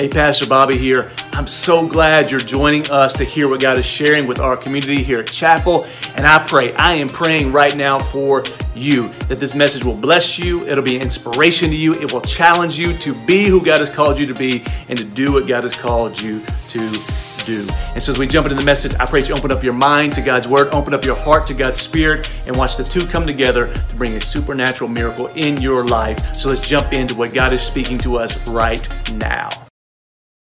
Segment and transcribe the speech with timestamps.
[0.00, 1.10] Hey, Pastor Bobby here.
[1.34, 5.02] I'm so glad you're joining us to hear what God is sharing with our community
[5.02, 5.86] here at Chapel.
[6.14, 8.42] And I pray, I am praying right now for
[8.74, 10.66] you that this message will bless you.
[10.66, 11.92] It'll be an inspiration to you.
[11.92, 15.04] It will challenge you to be who God has called you to be and to
[15.04, 16.40] do what God has called you
[16.70, 16.90] to
[17.44, 17.68] do.
[17.92, 20.14] And so as we jump into the message, I pray you open up your mind
[20.14, 23.26] to God's word, open up your heart to God's spirit, and watch the two come
[23.26, 26.34] together to bring a supernatural miracle in your life.
[26.34, 29.50] So let's jump into what God is speaking to us right now.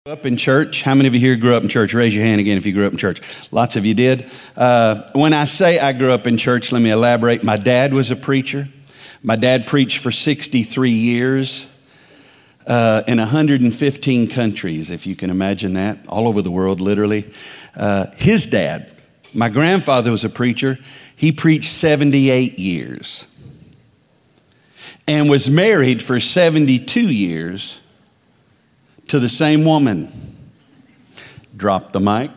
[0.09, 0.81] Up in church.
[0.81, 1.94] How many of you here grew up in church?
[1.94, 3.22] Raise your hand again if you grew up in church.
[3.52, 4.26] Lots of you did.
[4.58, 7.44] Uh, when I say I grew up in church, let me elaborate.
[7.44, 8.70] My dad was a preacher.
[9.22, 11.72] My dad preached for 63 years
[12.66, 17.31] uh, in 115 countries, if you can imagine that, all over the world, literally.
[17.76, 18.91] Uh, his dad,
[19.31, 20.80] my grandfather was a preacher.
[21.16, 23.28] He preached 78 years
[25.08, 27.80] and was married for 72 years
[29.09, 30.12] to the same woman.
[31.58, 32.31] Drop the mic.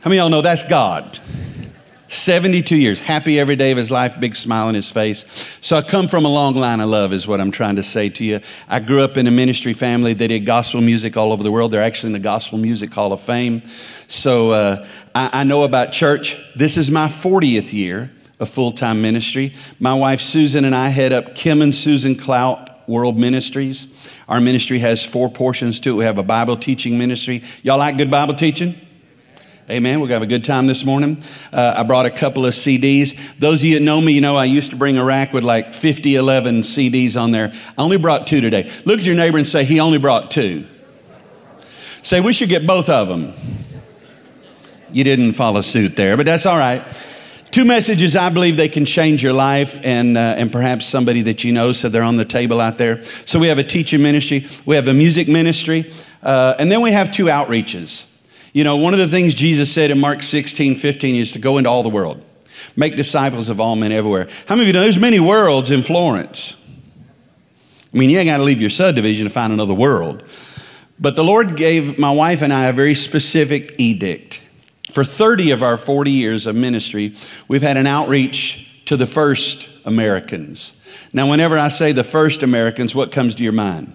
[0.00, 1.18] How many of y'all know that's God?
[2.08, 5.26] 72 years, happy every day of his life, big smile on his face.
[5.60, 8.08] So I come from a long line of love, is what I'm trying to say
[8.10, 8.40] to you.
[8.68, 11.72] I grew up in a ministry family that did gospel music all over the world.
[11.72, 13.62] They're actually in the Gospel Music Hall of Fame.
[14.06, 16.36] So uh, I, I know about church.
[16.54, 19.54] This is my 40th year of full time ministry.
[19.80, 23.88] My wife Susan and I head up Kim and Susan Klaudt World Ministries.
[24.28, 25.94] Our ministry has four portions to it.
[25.94, 27.42] We have a Bible teaching ministry.
[27.62, 28.80] Y'all like good Bible teaching?
[29.70, 29.98] Amen.
[29.98, 31.22] We're going to have a good time this morning.
[31.50, 33.18] Uh, I brought a couple of CDs.
[33.38, 35.42] Those of you that know me, you know I used to bring a rack with
[35.42, 37.50] like 50, 11 CDs on there.
[37.78, 38.70] I only brought two today.
[38.84, 40.66] Look at your neighbor and say, he only brought two.
[42.02, 43.32] Say, we should get both of them.
[44.92, 46.84] You didn't follow suit there, but that's all right.
[47.54, 51.44] Two messages I believe they can change your life and, uh, and perhaps somebody that
[51.44, 53.04] you know, so they're on the table out there.
[53.26, 55.88] So we have a teaching ministry, we have a music ministry,
[56.20, 58.06] uh, and then we have two outreaches.
[58.52, 61.58] You know, one of the things Jesus said in Mark 16, 15 is to go
[61.58, 62.24] into all the world,
[62.74, 64.26] make disciples of all men everywhere.
[64.48, 66.56] How many of you know there's many worlds in Florence?
[67.94, 70.24] I mean, you ain't got to leave your subdivision to find another world.
[70.98, 74.40] But the Lord gave my wife and I a very specific edict.
[74.94, 77.16] For 30 of our 40 years of ministry,
[77.48, 80.72] we've had an outreach to the first Americans.
[81.12, 83.92] Now, whenever I say the first Americans, what comes to your mind?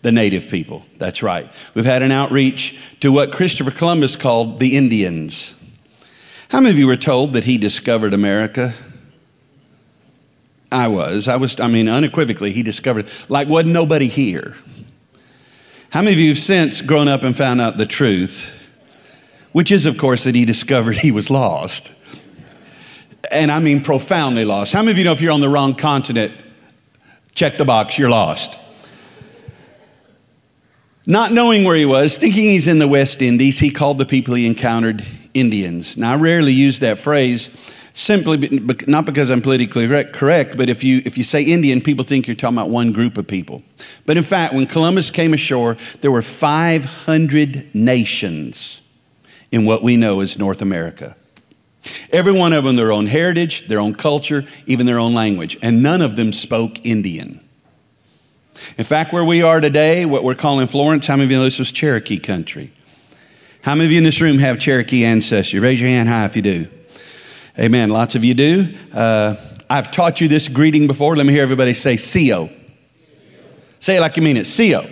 [0.00, 0.84] the native people.
[0.98, 1.48] That's right.
[1.74, 5.54] We've had an outreach to what Christopher Columbus called the Indians.
[6.48, 8.74] How many of you were told that he discovered America?
[10.72, 11.28] I was.
[11.28, 14.56] I was, I mean, unequivocally, he discovered, like, wasn't nobody here.
[15.90, 18.50] How many of you have since grown up and found out the truth?
[19.52, 21.92] Which is, of course, that he discovered he was lost.
[23.30, 24.72] And I mean profoundly lost.
[24.72, 26.34] How many of you know if you're on the wrong continent,
[27.34, 28.58] check the box, you're lost?
[31.06, 34.34] Not knowing where he was, thinking he's in the West Indies, he called the people
[34.34, 35.04] he encountered
[35.34, 35.96] Indians.
[35.96, 37.50] Now, I rarely use that phrase
[37.94, 38.48] simply
[38.86, 42.36] not because I'm politically correct, but if you, if you say Indian, people think you're
[42.36, 43.62] talking about one group of people.
[44.06, 48.81] But in fact, when Columbus came ashore, there were 500 nations
[49.52, 51.14] in what we know as North America.
[52.10, 55.82] Every one of them their own heritage, their own culture, even their own language, and
[55.82, 57.40] none of them spoke Indian.
[58.78, 61.44] In fact, where we are today, what we're calling Florence, how many of you know
[61.44, 62.72] this was Cherokee country?
[63.62, 65.60] How many of you in this room have Cherokee ancestry?
[65.60, 66.68] Raise your hand high if you do.
[67.58, 67.90] Amen.
[67.90, 68.74] Lots of you do.
[68.92, 69.36] Uh,
[69.68, 71.16] I've taught you this greeting before.
[71.16, 72.52] Let me hear everybody say "sio."
[73.78, 74.46] Say it like you mean it.
[74.46, 74.90] "Sio"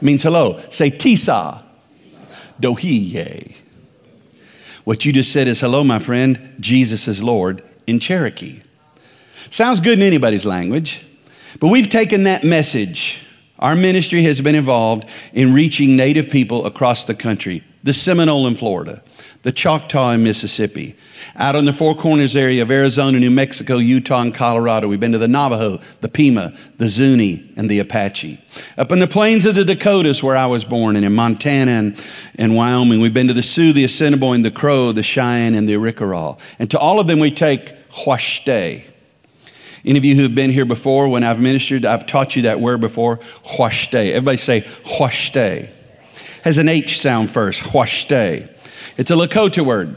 [0.00, 0.60] means hello.
[0.70, 1.62] Say tisa.
[2.60, 3.56] Dohiye.
[4.84, 6.54] What you just said is hello, my friend.
[6.60, 8.60] Jesus is Lord in Cherokee.
[9.50, 11.06] Sounds good in anybody's language.
[11.58, 13.24] But we've taken that message.
[13.58, 18.54] Our ministry has been involved in reaching Native people across the country, the Seminole in
[18.54, 19.02] Florida,
[19.42, 20.96] the Choctaw in Mississippi,
[21.36, 24.88] out in the Four Corners area of Arizona, New Mexico, Utah, and Colorado.
[24.88, 28.42] We've been to the Navajo, the Pima, the Zuni, and the Apache.
[28.78, 32.06] Up in the plains of the Dakotas, where I was born, and in Montana and,
[32.36, 35.74] and Wyoming, we've been to the Sioux, the Assiniboine, the Crow, the Cheyenne, and the
[35.74, 36.40] Arikara.
[36.58, 38.82] And to all of them, we take Huashteh.
[39.84, 42.58] Any of you who have been here before, when I've ministered, I've taught you that
[42.58, 44.12] word before, huashte.
[44.12, 45.68] Everybody say huashte.
[46.44, 48.54] Has an H sound first, huashte.
[48.98, 49.96] It's a Lakota word,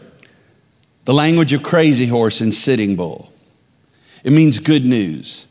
[1.04, 3.34] the language of crazy horse and sitting bull.
[4.24, 5.46] It means good news.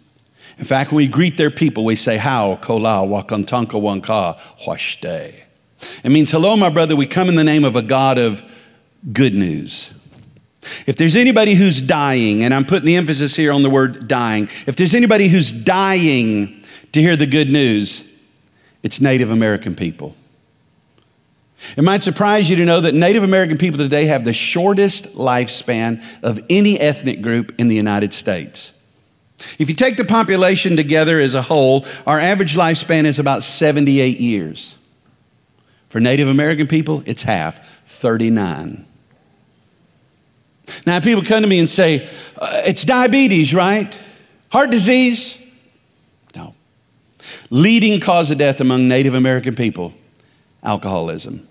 [0.56, 5.34] In fact, when we greet their people, we say, How, kola, wakantanka wanka, huashte.
[6.02, 8.43] It means, Hello, my brother, we come in the name of a God of
[9.12, 9.93] good news.
[10.87, 14.48] If there's anybody who's dying, and I'm putting the emphasis here on the word dying,
[14.66, 18.02] if there's anybody who's dying to hear the good news,
[18.82, 20.16] It's Native American people.
[21.76, 26.03] It might surprise you to know that Native American people today have the shortest lifespan
[26.23, 28.73] of any ethnic group in the United States.
[29.58, 34.20] If you take the population together as a whole, our average lifespan is about 78
[34.20, 34.76] years.
[35.88, 38.87] For Native American people, it's half, 39.
[40.85, 42.08] Now, people come to me and say,
[42.41, 43.97] uh, it's diabetes, right?
[44.50, 45.38] Heart disease?
[46.35, 46.55] No.
[47.50, 49.94] Leading cause of death among Native American people
[50.66, 51.46] alcoholism.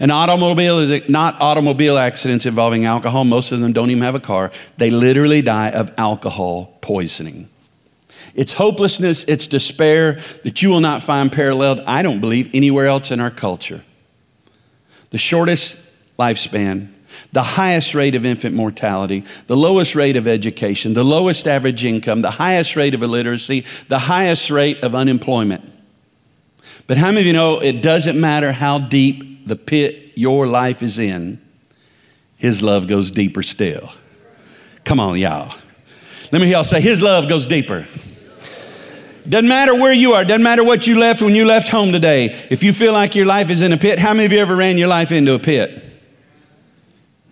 [0.00, 3.24] An automobile is not automobile accidents involving alcohol.
[3.24, 4.50] Most of them don't even have a car.
[4.76, 7.48] They literally die of alcohol poisoning.
[8.34, 13.10] It's hopelessness, it's despair that you will not find paralleled, I don't believe, anywhere else
[13.10, 13.82] in our culture.
[15.10, 15.76] The shortest
[16.18, 16.92] lifespan,
[17.32, 22.22] the highest rate of infant mortality, the lowest rate of education, the lowest average income,
[22.22, 25.77] the highest rate of illiteracy, the highest rate of unemployment.
[26.88, 30.82] But how many of you know it doesn't matter how deep the pit your life
[30.82, 31.38] is in,
[32.36, 33.92] His love goes deeper still?
[34.84, 35.54] Come on, y'all.
[36.32, 37.86] Let me hear y'all say, His love goes deeper.
[39.28, 42.34] Doesn't matter where you are, doesn't matter what you left when you left home today.
[42.48, 44.56] If you feel like your life is in a pit, how many of you ever
[44.56, 45.84] ran your life into a pit?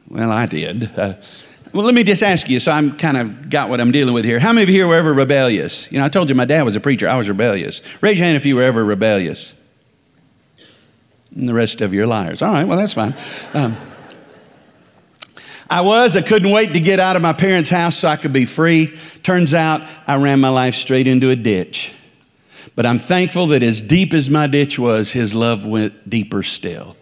[0.06, 0.91] Well, I did.
[0.99, 1.14] Uh,
[1.76, 4.25] well, let me just ask you, so I'm kind of got what I'm dealing with
[4.25, 4.38] here.
[4.40, 5.93] How many of you here were ever rebellious?
[5.93, 7.82] You know, I told you my dad was a preacher, I was rebellious.
[8.00, 9.55] Raise your hand if you were ever rebellious.
[11.34, 12.40] And the rest of you are liars.
[12.40, 13.14] All right, well, that's fine.
[13.52, 13.76] Um,
[15.69, 16.17] I was.
[16.17, 18.96] I couldn't wait to get out of my parents' house so I could be free.
[19.23, 21.93] Turns out I ran my life straight into a ditch.
[22.75, 26.96] But I'm thankful that as deep as my ditch was, his love went deeper still.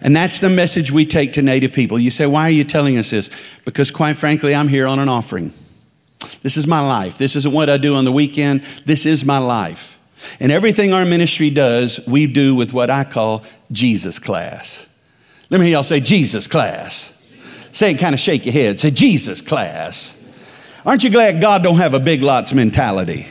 [0.00, 1.98] And that's the message we take to Native people.
[1.98, 3.30] You say, why are you telling us this?
[3.64, 5.52] Because, quite frankly, I'm here on an offering.
[6.42, 7.18] This is my life.
[7.18, 8.62] This isn't what I do on the weekend.
[8.84, 9.98] This is my life.
[10.40, 14.86] And everything our ministry does, we do with what I call Jesus class.
[15.50, 17.12] Let me hear y'all say Jesus class.
[17.72, 18.80] Say it, kind of shake your head.
[18.80, 20.16] Say Jesus class.
[20.84, 23.26] Aren't you glad God don't have a big lots mentality?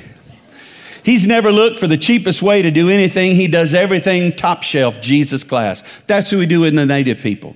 [1.06, 3.36] He's never looked for the cheapest way to do anything.
[3.36, 5.84] He does everything top shelf, Jesus class.
[6.08, 7.56] That's who we do in the native people.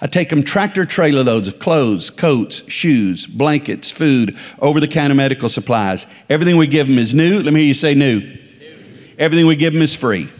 [0.00, 5.14] I take them tractor trailer loads of clothes, coats, shoes, blankets, food, over the counter
[5.14, 6.06] medical supplies.
[6.30, 7.42] Everything we give them is new.
[7.42, 8.20] Let me hear you say new.
[8.20, 8.98] new.
[9.18, 10.30] Everything we give them is free.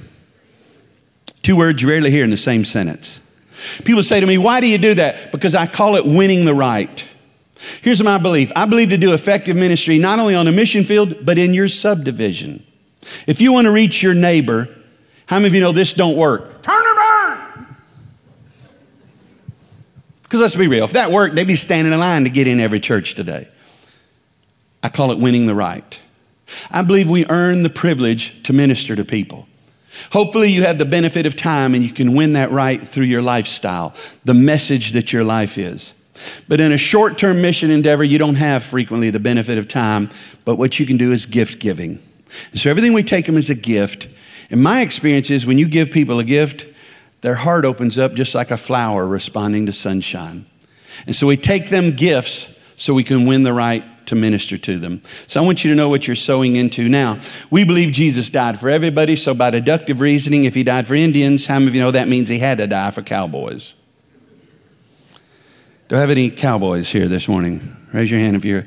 [1.42, 3.20] Two words you rarely hear in the same sentence.
[3.84, 5.30] People say to me, Why do you do that?
[5.30, 7.04] Because I call it winning the right.
[7.82, 11.24] Here's my belief I believe to do effective ministry not only on a mission field,
[11.24, 12.64] but in your subdivision.
[13.26, 14.68] If you want to reach your neighbor,
[15.26, 16.62] how many of you know this don't work?
[16.62, 17.66] Turn burn!
[20.22, 22.60] Because let's be real, if that worked, they'd be standing in line to get in
[22.60, 23.48] every church today.
[24.82, 26.00] I call it winning the right.
[26.70, 29.48] I believe we earn the privilege to minister to people.
[30.12, 33.22] Hopefully, you have the benefit of time and you can win that right through your
[33.22, 33.94] lifestyle,
[34.24, 35.94] the message that your life is.
[36.48, 40.10] But in a short term mission endeavor, you don't have frequently the benefit of time,
[40.44, 41.98] but what you can do is gift giving.
[42.54, 44.08] so everything we take them as a gift.
[44.50, 46.66] And my experience is when you give people a gift,
[47.20, 50.46] their heart opens up just like a flower responding to sunshine.
[51.06, 54.78] And so we take them gifts so we can win the right to minister to
[54.78, 55.02] them.
[55.26, 57.18] So I want you to know what you're sowing into now.
[57.50, 61.46] We believe Jesus died for everybody, so by deductive reasoning, if he died for Indians,
[61.46, 63.74] how many of you know that means he had to die for cowboys?
[65.88, 67.76] Do I have any cowboys here this morning?
[67.92, 68.66] Raise your hand if you're.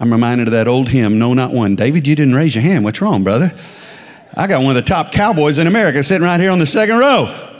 [0.00, 1.76] I'm reminded of that old hymn, No, Not One.
[1.76, 2.84] David, you didn't raise your hand.
[2.84, 3.54] What's wrong, brother?
[4.34, 6.96] I got one of the top cowboys in America sitting right here on the second
[6.96, 7.50] row.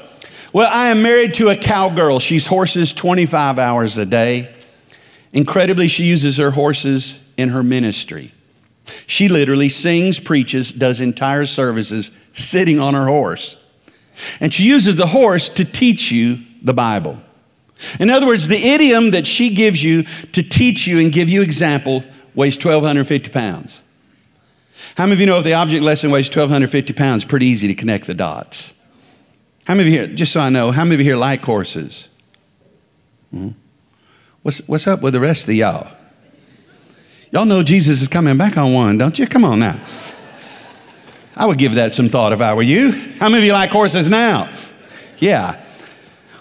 [0.55, 2.19] Well, I am married to a cowgirl.
[2.19, 4.55] She's horses 25 hours a day.
[5.35, 8.33] Incredibly, she uses her horses in her ministry.
[9.07, 13.59] She literally sings, preaches, does entire services sitting on her horse.
[14.41, 17.21] And she uses the horse to teach you the Bible.
[17.99, 21.43] In other words, the idiom that she gives you to teach you and give you
[21.43, 23.83] example weighs 1,250 pounds.
[24.97, 27.75] How many of you know if the object lesson weighs 1,250 pounds, pretty easy to
[27.75, 28.75] connect the dots?
[29.65, 31.43] How many of you here, just so I know, how many of you here like
[31.43, 32.09] horses?
[33.31, 33.51] Hmm?
[34.43, 35.89] What's, what's up with the rest of y'all?
[37.31, 39.27] Y'all know Jesus is coming back on one, don't you?
[39.27, 39.81] Come on now.
[41.35, 42.93] I would give that some thought if I were you.
[43.19, 44.53] How many of you like horses now?
[45.19, 45.62] Yeah.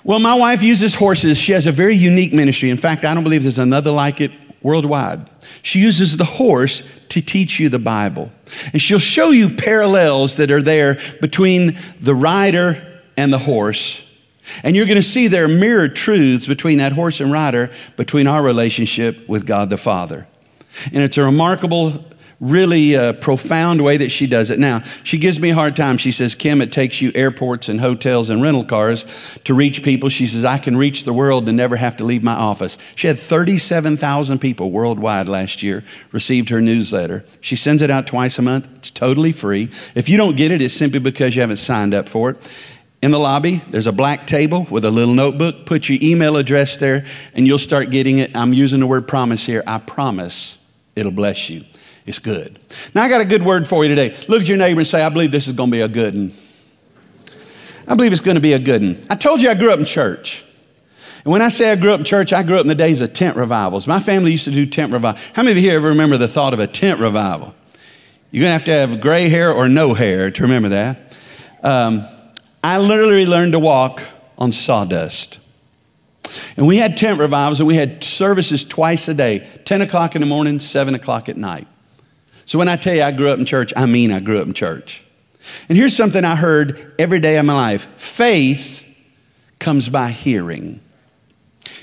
[0.03, 1.37] Well, my wife uses horses.
[1.37, 2.69] She has a very unique ministry.
[2.69, 4.31] In fact, I don't believe there's another like it
[4.61, 5.29] worldwide.
[5.61, 8.31] She uses the horse to teach you the Bible.
[8.73, 14.03] And she'll show you parallels that are there between the rider and the horse.
[14.63, 18.27] And you're going to see there are mirror truths between that horse and rider, between
[18.27, 20.27] our relationship with God the Father.
[20.93, 22.03] And it's a remarkable
[22.41, 24.57] really uh, profound way that she does it.
[24.57, 25.97] Now, she gives me a hard time.
[25.97, 29.05] She says, Kim, it takes you airports and hotels and rental cars
[29.43, 30.09] to reach people.
[30.09, 32.79] She says, I can reach the world and never have to leave my office.
[32.95, 37.23] She had 37,000 people worldwide last year received her newsletter.
[37.39, 38.67] She sends it out twice a month.
[38.77, 39.69] It's totally free.
[39.93, 42.37] If you don't get it, it's simply because you haven't signed up for it.
[43.03, 45.67] In the lobby, there's a black table with a little notebook.
[45.67, 47.05] Put your email address there
[47.35, 48.35] and you'll start getting it.
[48.35, 49.63] I'm using the word promise here.
[49.67, 50.57] I promise
[50.95, 51.63] it'll bless you.
[52.05, 52.59] It's good.
[52.95, 54.15] Now, I got a good word for you today.
[54.27, 56.15] Look at your neighbor and say, I believe this is going to be a good
[56.15, 56.33] one.
[57.87, 59.01] I believe it's going to be a good one.
[59.09, 60.43] I told you I grew up in church.
[61.23, 63.01] And when I say I grew up in church, I grew up in the days
[63.01, 63.85] of tent revivals.
[63.85, 65.21] My family used to do tent revival.
[65.33, 67.53] How many of you here ever remember the thought of a tent revival?
[68.31, 71.17] You're going to have to have gray hair or no hair to remember that.
[71.61, 72.05] Um,
[72.63, 74.01] I literally learned to walk
[74.37, 75.39] on sawdust.
[76.57, 80.21] And we had tent revivals and we had services twice a day 10 o'clock in
[80.21, 81.67] the morning, 7 o'clock at night.
[82.45, 84.47] So when I tell you I grew up in church, I mean I grew up
[84.47, 85.03] in church.
[85.69, 88.85] And here's something I heard every day of my life faith
[89.59, 90.81] comes by hearing.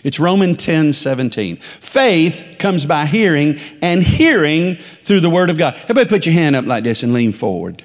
[0.05, 1.57] It's Romans 10 17.
[1.57, 5.75] Faith comes by hearing, and hearing through the Word of God.
[5.83, 7.83] Everybody put your hand up like this and lean forward.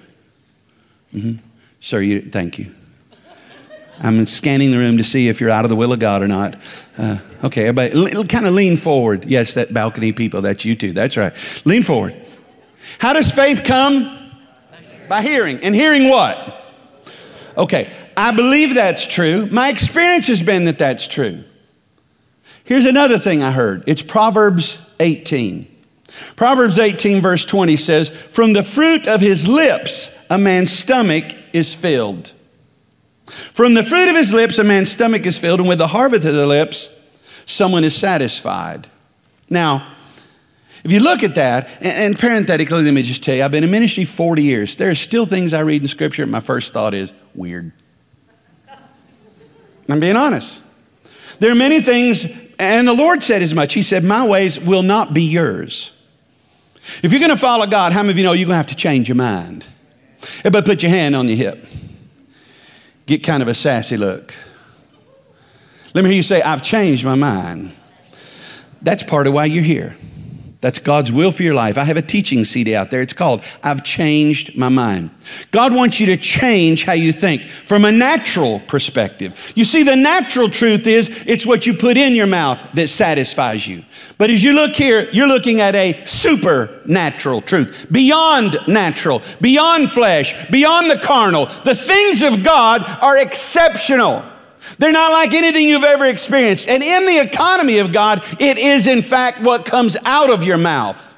[1.13, 1.45] Mm-hmm.
[1.79, 2.73] Sir, you, thank you.
[3.99, 6.27] I'm scanning the room to see if you're out of the will of God or
[6.27, 6.55] not.
[6.97, 9.25] Uh, okay, everybody, kind of lean forward.
[9.25, 10.93] Yes, that balcony people, that's you too.
[10.93, 11.33] That's right.
[11.65, 12.22] Lean forward.
[12.99, 14.31] How does faith come?
[15.07, 15.59] By hearing.
[15.63, 16.61] And hearing what?
[17.57, 19.47] Okay, I believe that's true.
[19.47, 21.43] My experience has been that that's true.
[22.63, 25.69] Here's another thing I heard it's Proverbs 18.
[26.35, 31.73] Proverbs 18, verse 20 says, From the fruit of his lips, a man's stomach is
[31.73, 32.33] filled.
[33.25, 36.25] From the fruit of his lips, a man's stomach is filled, and with the harvest
[36.25, 36.89] of the lips,
[37.45, 38.87] someone is satisfied.
[39.49, 39.92] Now,
[40.83, 43.71] if you look at that, and, parenthetically, let me just tell you, I've been in
[43.71, 44.75] ministry 40 years.
[44.75, 47.71] There are still things I read in Scripture, my first thought is weird.
[49.89, 50.61] I'm being honest.
[51.39, 52.25] There are many things,
[52.59, 53.73] and the Lord said as much.
[53.73, 55.91] He said, My ways will not be yours.
[57.01, 58.67] If you're going to follow God, how many of you know you're going to have
[58.67, 59.65] to change your mind?
[60.39, 61.65] Everybody put your hand on your hip.
[63.05, 64.33] Get kind of a sassy look.
[65.93, 67.73] Let me hear you say, I've changed my mind.
[68.81, 69.95] That's part of why you're here.
[70.63, 71.77] That's God's will for your life.
[71.77, 73.01] I have a teaching CD out there.
[73.01, 75.09] It's called I've Changed My Mind.
[75.51, 79.51] God wants you to change how you think from a natural perspective.
[79.55, 83.67] You see, the natural truth is it's what you put in your mouth that satisfies
[83.67, 83.83] you.
[84.17, 90.47] But as you look here, you're looking at a supernatural truth, beyond natural, beyond flesh,
[90.49, 91.47] beyond the carnal.
[91.65, 94.23] The things of God are exceptional.
[94.79, 96.67] They're not like anything you've ever experienced.
[96.67, 100.57] And in the economy of God, it is in fact what comes out of your
[100.57, 101.15] mouth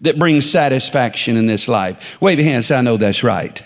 [0.00, 2.20] that brings satisfaction in this life.
[2.20, 3.62] Wave your hand, say, I know that's right.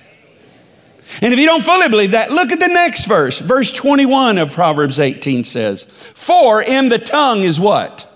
[1.21, 3.39] And if you don't fully believe that, look at the next verse.
[3.41, 8.07] Verse 21 of Proverbs 18 says, For in the tongue is what?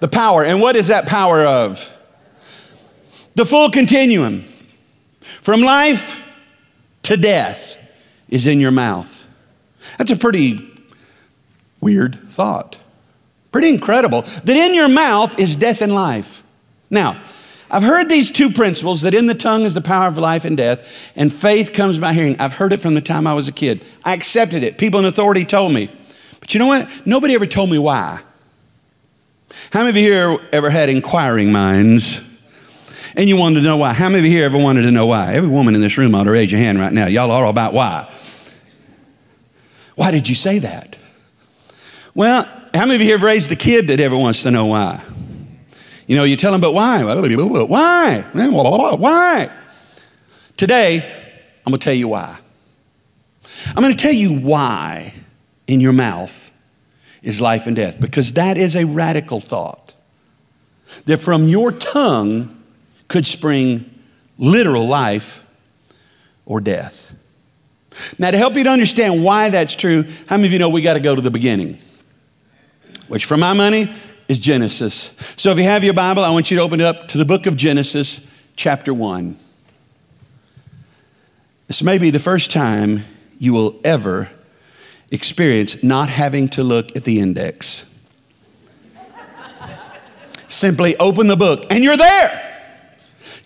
[0.00, 0.44] The power.
[0.44, 1.88] And what is that power of?
[3.36, 4.44] The full continuum.
[5.20, 6.22] From life
[7.04, 7.78] to death
[8.28, 9.28] is in your mouth.
[9.98, 10.70] That's a pretty
[11.80, 12.78] weird thought.
[13.52, 16.42] Pretty incredible that in your mouth is death and life.
[16.90, 17.22] Now,
[17.70, 20.56] I've heard these two principles that in the tongue is the power of life and
[20.56, 22.36] death, and faith comes by hearing.
[22.38, 23.84] I've heard it from the time I was a kid.
[24.04, 24.78] I accepted it.
[24.78, 25.90] People in authority told me.
[26.40, 26.88] But you know what?
[27.06, 28.20] Nobody ever told me why.
[29.72, 32.20] How many of you here ever had inquiring minds?
[33.16, 33.92] And you wanted to know why?
[33.92, 35.34] How many of you here ever wanted to know why?
[35.34, 37.06] Every woman in this room ought to raise your hand right now.
[37.06, 38.12] Y'all are all about why.
[39.94, 40.96] Why did you say that?
[42.14, 45.02] Well, how many of you have raised a kid that ever wants to know why?
[46.06, 47.02] You know, you tell them, but why?
[47.02, 48.94] Why?
[48.94, 49.50] Why?
[50.56, 50.98] Today,
[51.64, 52.38] I'm going to tell you why.
[53.68, 55.14] I'm going to tell you why
[55.66, 56.52] in your mouth
[57.22, 59.94] is life and death, because that is a radical thought.
[61.06, 62.62] That from your tongue
[63.08, 63.90] could spring
[64.38, 65.44] literal life
[66.44, 67.14] or death.
[68.18, 70.82] Now, to help you to understand why that's true, how many of you know we
[70.82, 71.78] got to go to the beginning?
[73.08, 73.94] Which, for my money,
[74.28, 75.12] is Genesis.
[75.36, 77.24] So, if you have your Bible, I want you to open it up to the
[77.24, 78.20] book of Genesis,
[78.56, 79.38] chapter 1.
[81.68, 83.04] This may be the first time
[83.38, 84.30] you will ever
[85.10, 87.86] experience not having to look at the index.
[90.48, 92.40] Simply open the book and you're there.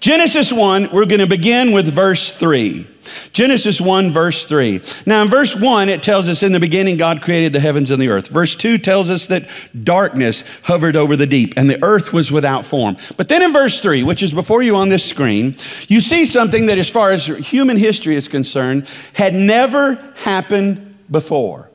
[0.01, 2.87] Genesis 1, we're going to begin with verse 3.
[3.33, 4.81] Genesis 1, verse 3.
[5.07, 8.01] Now, in verse 1, it tells us in the beginning God created the heavens and
[8.01, 8.29] the earth.
[8.29, 9.49] Verse 2 tells us that
[9.85, 12.97] darkness hovered over the deep and the earth was without form.
[13.17, 15.57] But then in verse 3, which is before you on this screen,
[15.89, 21.71] you see something that, as far as human history is concerned, had never happened before.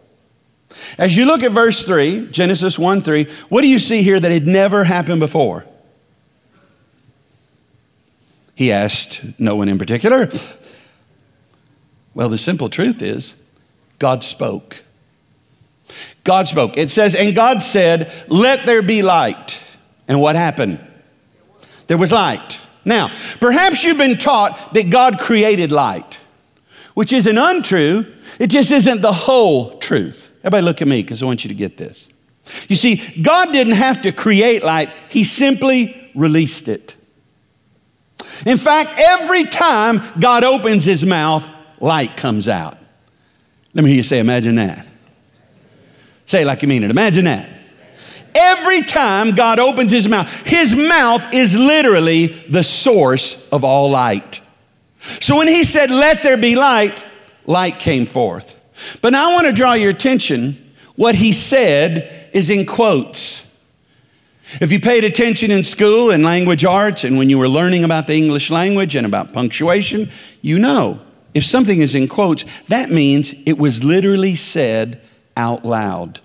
[0.97, 4.31] As you look at verse 3, Genesis 1 3, what do you see here that
[4.31, 5.65] had never happened before?
[8.55, 10.29] He asked no one in particular.
[12.15, 13.35] Well, the simple truth is
[13.99, 14.83] God spoke.
[16.23, 16.77] God spoke.
[16.77, 19.61] It says, and God said, Let there be light.
[20.07, 20.79] And what happened?
[21.87, 22.59] There was light.
[22.85, 26.19] Now, perhaps you've been taught that God created light,
[26.93, 28.05] which isn't untrue.
[28.39, 30.31] It just isn't the whole truth.
[30.39, 32.09] Everybody, look at me because I want you to get this.
[32.67, 36.95] You see, God didn't have to create light, He simply released it.
[38.45, 41.47] In fact, every time God opens His mouth,
[41.83, 42.77] light comes out.
[43.73, 44.87] Let me hear you say, imagine that.
[46.25, 46.91] Say like you mean it.
[46.91, 47.49] Imagine that.
[48.33, 54.41] Every time God opens his mouth, his mouth is literally the source of all light.
[55.19, 57.05] So when he said, Let there be light,
[57.45, 58.59] light came forth.
[59.01, 60.71] But now I want to draw your attention.
[60.95, 63.45] What he said is in quotes.
[64.61, 68.07] If you paid attention in school in language arts and when you were learning about
[68.07, 70.09] the English language and about punctuation,
[70.41, 71.01] you know
[71.33, 75.01] if something is in quotes, that means it was literally said
[75.35, 76.19] out loud.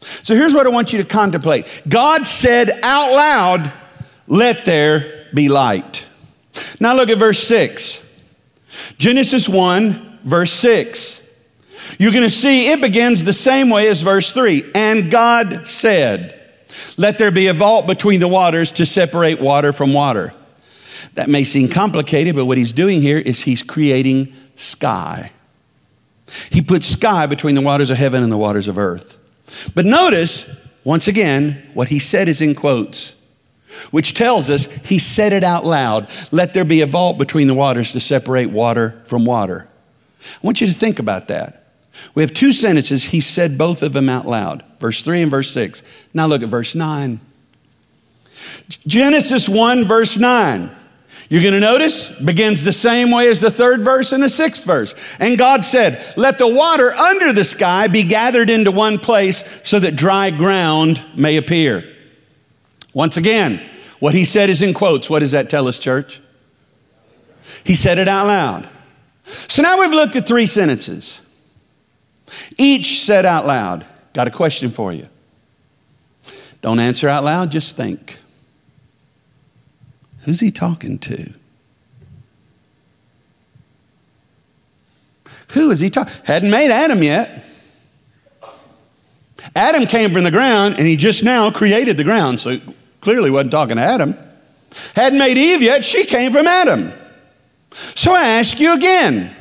[0.00, 3.72] So here's what I want you to contemplate God said out loud,
[4.26, 6.06] Let there be light.
[6.80, 8.02] Now look at verse 6.
[8.98, 11.22] Genesis 1, verse 6.
[11.98, 14.72] You're going to see it begins the same way as verse 3.
[14.74, 16.40] And God said,
[16.96, 20.34] Let there be a vault between the waters to separate water from water.
[21.14, 25.32] That may seem complicated, but what he's doing here is he's creating sky.
[26.50, 29.18] He puts sky between the waters of heaven and the waters of earth.
[29.74, 30.50] But notice,
[30.84, 33.14] once again, what he said is in quotes,
[33.90, 36.10] which tells us he said it out loud.
[36.32, 39.68] Let there be a vault between the waters to separate water from water.
[40.20, 41.62] I want you to think about that.
[42.14, 43.04] We have two sentences.
[43.04, 45.82] He said both of them out loud verse 3 and verse 6.
[46.14, 47.20] Now look at verse 9.
[48.86, 50.70] Genesis 1, verse 9.
[51.28, 54.64] You're going to notice begins the same way as the third verse and the sixth
[54.64, 54.94] verse.
[55.18, 59.80] And God said, Let the water under the sky be gathered into one place so
[59.80, 61.92] that dry ground may appear.
[62.94, 63.60] Once again,
[63.98, 65.10] what he said is in quotes.
[65.10, 66.20] What does that tell us, church?
[67.64, 68.68] He said it out loud.
[69.24, 71.20] So now we've looked at three sentences,
[72.56, 73.84] each said out loud.
[74.12, 75.08] Got a question for you.
[76.62, 78.18] Don't answer out loud, just think.
[80.26, 81.32] Who's he talking to?
[85.52, 86.12] Who is he talking?
[86.24, 87.44] Hadn't made Adam yet.
[89.54, 92.58] Adam came from the ground and he just now created the ground, so
[93.00, 94.18] clearly wasn't talking to Adam.
[94.96, 96.92] Hadn't made Eve yet, she came from Adam.
[97.70, 99.32] So I ask you again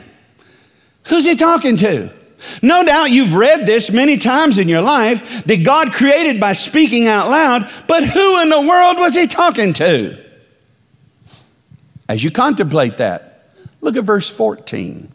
[1.08, 2.14] who's he talking to?
[2.62, 7.08] No doubt you've read this many times in your life that God created by speaking
[7.08, 10.25] out loud, but who in the world was he talking to?
[12.08, 13.50] As you contemplate that,
[13.82, 15.12] look at verse 14.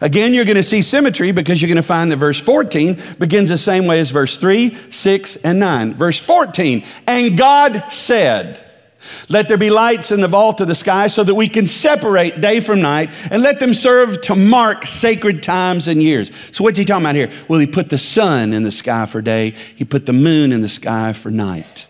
[0.00, 3.48] Again, you're going to see symmetry because you're going to find that verse 14 begins
[3.48, 5.94] the same way as verse 3, 6, and 9.
[5.94, 8.62] Verse 14, and God said,
[9.30, 12.40] Let there be lights in the vault of the sky so that we can separate
[12.40, 16.30] day from night and let them serve to mark sacred times and years.
[16.52, 17.30] So, what's he talking about here?
[17.48, 20.60] Well, he put the sun in the sky for day, he put the moon in
[20.60, 21.86] the sky for night.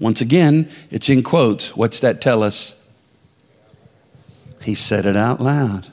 [0.00, 1.76] Once again, it's in quotes.
[1.76, 2.74] What's that tell us?
[4.62, 5.86] He said it out loud.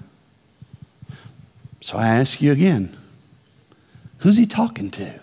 [1.81, 2.95] So I ask you again
[4.19, 5.19] who's he talking to?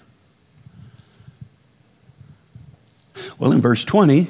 [3.38, 4.28] Well, in verse 20,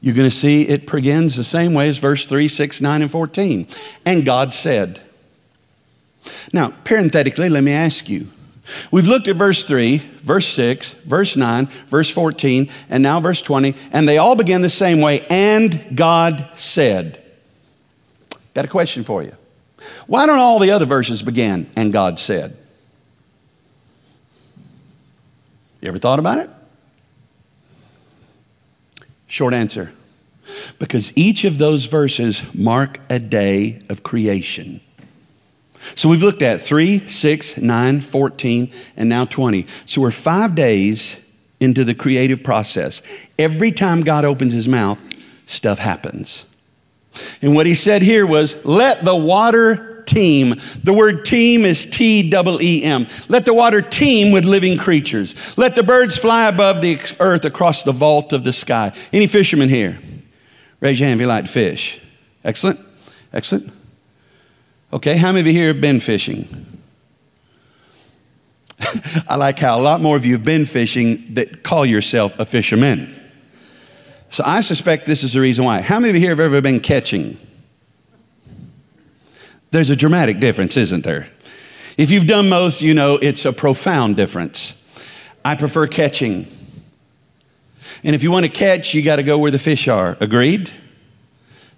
[0.00, 3.10] you're going to see it begins the same way as verse 3, 6, 9, and
[3.10, 3.66] 14.
[4.04, 5.00] And God said.
[6.52, 8.28] Now, parenthetically, let me ask you
[8.90, 13.74] We've looked at verse 3, verse 6, verse 9, verse 14, and now verse 20,
[13.90, 15.26] and they all begin the same way.
[15.28, 17.22] And God said.
[18.54, 19.34] Got a question for you.
[20.06, 22.56] Why don't all the other verses begin, and God said?
[25.80, 26.50] You ever thought about it?
[29.26, 29.92] Short answer
[30.78, 34.80] because each of those verses mark a day of creation.
[35.94, 39.66] So we've looked at 3, 6, 9, 14, and now 20.
[39.84, 41.16] So we're five days
[41.60, 43.02] into the creative process.
[43.38, 45.00] Every time God opens his mouth,
[45.46, 46.44] stuff happens.
[47.40, 50.54] And what he said here was, let the water teem.
[50.82, 53.06] The word teem is T W E M.
[53.28, 55.56] Let the water teem with living creatures.
[55.56, 58.92] Let the birds fly above the earth across the vault of the sky.
[59.12, 59.98] Any fishermen here?
[60.80, 62.00] Raise your hand if you like to fish.
[62.44, 62.80] Excellent.
[63.32, 63.72] Excellent.
[64.92, 66.46] Okay, how many of you here have been fishing?
[69.28, 72.44] I like how a lot more of you have been fishing that call yourself a
[72.44, 73.18] fisherman.
[74.28, 75.80] So I suspect this is the reason why.
[75.80, 77.38] How many of you here have ever been catching?
[79.70, 81.28] There's a dramatic difference, isn't there?
[81.96, 84.74] If you've done most, you know it's a profound difference.
[85.42, 86.46] I prefer catching.
[88.04, 90.18] And if you want to catch, you got to go where the fish are.
[90.20, 90.70] Agreed?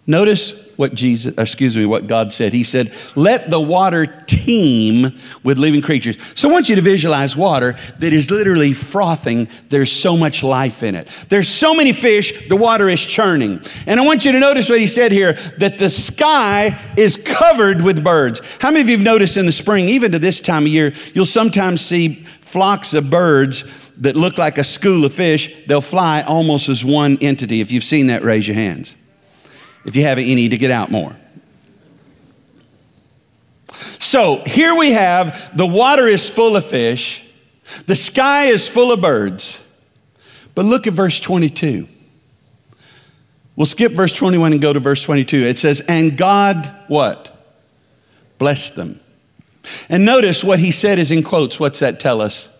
[0.06, 2.52] Notice what Jesus, excuse me, what God said.
[2.52, 6.16] He said, let the water teem with living creatures.
[6.34, 9.48] So I want you to visualize water that is literally frothing.
[9.68, 11.26] There's so much life in it.
[11.28, 13.60] There's so many fish, the water is churning.
[13.86, 17.80] And I want you to notice what he said here, that the sky is covered
[17.80, 18.42] with birds.
[18.60, 20.92] How many of you have noticed in the spring, even to this time of year,
[21.14, 23.64] you'll sometimes see flocks of birds
[23.98, 25.54] that look like a school of fish.
[25.66, 27.60] They'll fly almost as one entity.
[27.60, 28.96] If you've seen that, raise your hands.
[29.84, 31.16] If you have any, to get out more.
[33.98, 37.24] So here we have the water is full of fish,
[37.86, 39.60] the sky is full of birds.
[40.54, 41.88] But look at verse 22.
[43.56, 45.36] We'll skip verse 21 and go to verse 22.
[45.38, 47.30] It says, And God, what?
[48.38, 49.00] Blessed them.
[49.88, 51.58] And notice what he said is in quotes.
[51.58, 52.50] What's that tell us?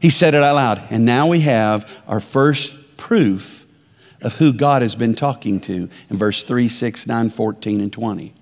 [0.00, 0.82] He said it out loud.
[0.90, 3.59] And now we have our first proof
[4.22, 8.34] of who God has been talking to in verse 3, 6, 9, 14, and 20.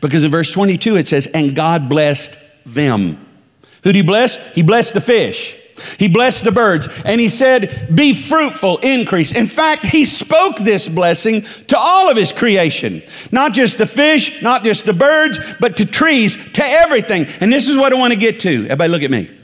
[0.00, 3.24] Because in verse 22 it says, And God blessed them.
[3.84, 4.36] Who did he bless?
[4.54, 5.58] He blessed the fish.
[5.98, 9.32] He blessed the birds and he said, Be fruitful, increase.
[9.32, 13.02] In fact, he spoke this blessing to all of his creation.
[13.30, 17.26] Not just the fish, not just the birds, but to trees, to everything.
[17.40, 18.64] And this is what I want to get to.
[18.64, 19.37] Everybody, look at me.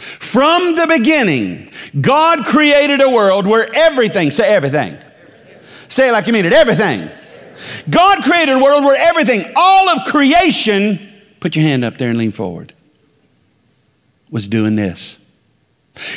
[0.00, 4.96] From the beginning, God created a world where everything, say everything.
[5.88, 7.10] Say it like you mean it, everything.
[7.90, 10.98] God created a world where everything, all of creation,
[11.40, 12.72] put your hand up there and lean forward,
[14.30, 15.18] was doing this.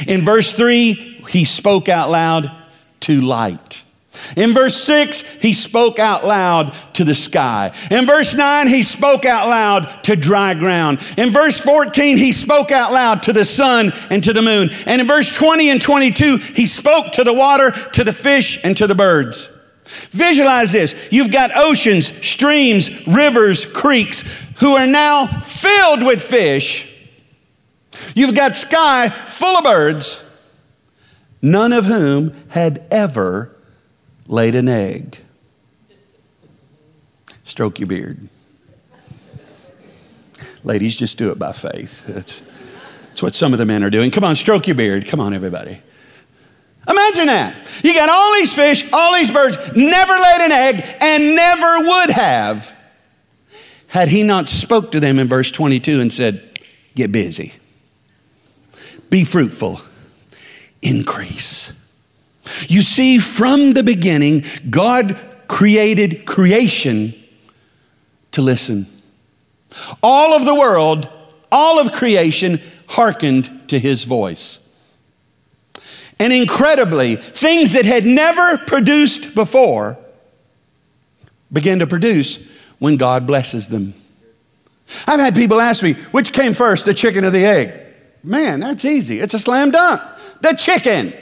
[0.08, 2.50] In verse 3, he spoke out loud
[3.02, 3.84] to light.
[4.36, 7.72] In verse 6, he spoke out loud to the sky.
[7.90, 11.00] In verse 9, he spoke out loud to dry ground.
[11.18, 14.70] In verse 14, he spoke out loud to the sun and to the moon.
[14.86, 18.78] And in verse 20 and 22, he spoke to the water, to the fish, and
[18.78, 19.50] to the birds.
[20.12, 20.96] Visualize this.
[21.12, 24.22] You've got oceans, streams, rivers, creeks
[24.60, 26.90] who are now filled with fish.
[28.16, 30.22] You've got sky full of birds,
[31.42, 33.53] none of whom had ever
[34.28, 35.18] laid an egg.
[37.44, 38.30] Stroke your beard.
[40.64, 42.06] Ladies, just do it by faith.
[42.08, 42.42] That's,
[43.10, 44.12] that's what some of the men are doing.
[44.12, 45.06] Come on, stroke your beard.
[45.08, 45.82] Come on, everybody.
[46.88, 47.70] Imagine that.
[47.84, 52.10] You got all these fish, all these birds, never laid an egg, and never would
[52.12, 52.76] have
[53.88, 56.50] had he not spoke to them in verse 22 and said,
[56.96, 57.54] Get busy,
[59.10, 59.82] be fruitful,
[60.82, 61.72] increase.
[62.68, 67.14] You see, from the beginning, God created creation
[68.32, 68.88] to listen.
[70.02, 71.10] All of the world,
[71.52, 74.60] all of creation hearkened to his voice.
[76.20, 79.98] And incredibly, things that had never produced before
[81.52, 82.38] begin to produce
[82.80, 83.94] when God blesses them.
[85.08, 87.80] I've had people ask me, which came first, the chicken or the egg?
[88.24, 89.20] Man, that's easy.
[89.20, 90.02] It's a slam dunk.
[90.42, 91.14] The chicken.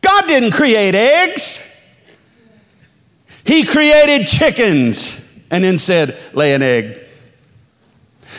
[0.00, 1.62] God didn't create eggs.
[3.44, 7.00] He created chickens and then said, lay an egg.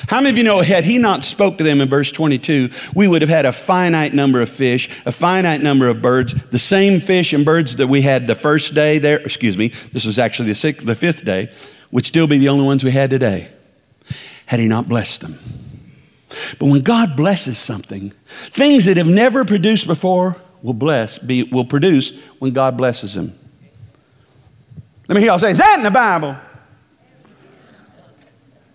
[0.08, 3.08] How many of you know, had he not spoke to them in verse 22, we
[3.08, 7.02] would have had a finite number of fish, a finite number of birds, the same
[7.02, 10.50] fish and birds that we had the first day there, excuse me, this was actually
[10.50, 11.52] the, sixth, the fifth day,
[11.92, 13.50] would still be the only ones we had today,
[14.46, 15.38] had he not blessed them.
[16.58, 21.66] But when God blesses something, things that have never produced before will bless, be, will
[21.66, 23.38] produce when God blesses them.
[25.08, 26.36] Let me hear y'all say, is that in the Bible?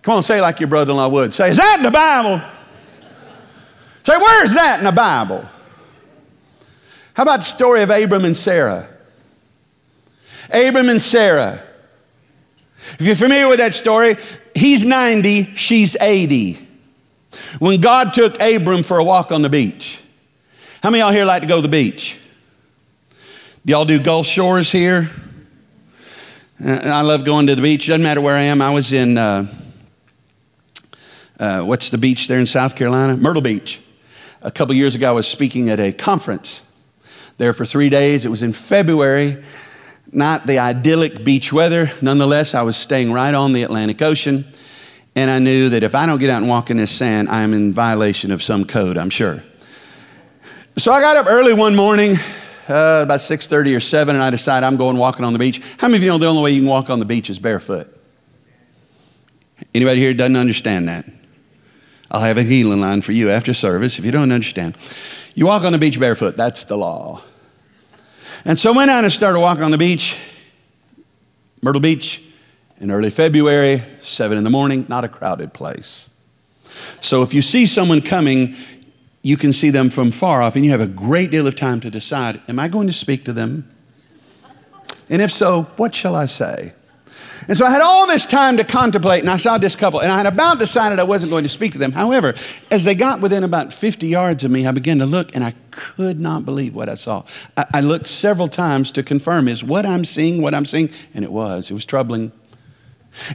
[0.01, 1.33] Come on, say like your brother in law would.
[1.33, 2.41] Say, is that in the Bible?
[4.03, 5.45] Say, where's that in the Bible?
[7.13, 8.87] How about the story of Abram and Sarah?
[10.51, 11.61] Abram and Sarah.
[12.99, 14.17] If you're familiar with that story,
[14.53, 16.59] he's 90, she's 80.
[17.59, 20.01] When God took Abram for a walk on the beach,
[20.87, 22.17] how many y'all here like to go to the beach?
[23.65, 25.09] Do y'all do Gulf Shores here?
[26.59, 27.87] And I love going to the beach.
[27.87, 28.61] Doesn't matter where I am.
[28.61, 29.53] I was in, uh,
[31.41, 33.17] uh, what's the beach there in South Carolina?
[33.17, 33.81] Myrtle Beach.
[34.41, 36.61] A couple years ago, I was speaking at a conference
[37.37, 38.23] there for three days.
[38.23, 39.43] It was in February,
[40.13, 41.91] not the idyllic beach weather.
[42.01, 44.45] Nonetheless, I was staying right on the Atlantic Ocean.
[45.17, 47.41] And I knew that if I don't get out and walk in this sand, I
[47.41, 49.43] am in violation of some code, I'm sure.
[50.77, 52.17] So I got up early one morning,
[52.69, 55.59] uh, about 6.30 or 7, and I decided I'm going walking on the beach.
[55.79, 57.39] How many of you know the only way you can walk on the beach is
[57.39, 57.99] barefoot?
[59.73, 61.05] Anybody here doesn't understand that?
[62.11, 64.77] I'll have a healing line for you after service if you don't understand.
[65.33, 67.23] You walk on the beach barefoot, that's the law.
[68.45, 70.15] And so I went out and started walking on the beach,
[71.63, 72.21] Myrtle Beach,
[72.79, 76.07] in early February, 7 in the morning, not a crowded place.
[77.01, 78.55] So if you see someone coming,
[79.27, 81.81] you can see them from far off, and you have a great deal of time
[81.81, 83.69] to decide Am I going to speak to them?
[85.09, 86.71] And if so, what shall I say?
[87.49, 90.11] And so I had all this time to contemplate, and I saw this couple, and
[90.11, 91.91] I had about decided I wasn't going to speak to them.
[91.91, 92.35] However,
[92.71, 95.53] as they got within about 50 yards of me, I began to look, and I
[95.71, 97.23] could not believe what I saw.
[97.57, 100.89] I, I looked several times to confirm is what I'm seeing what I'm seeing?
[101.13, 101.69] And it was.
[101.69, 102.31] It was troubling.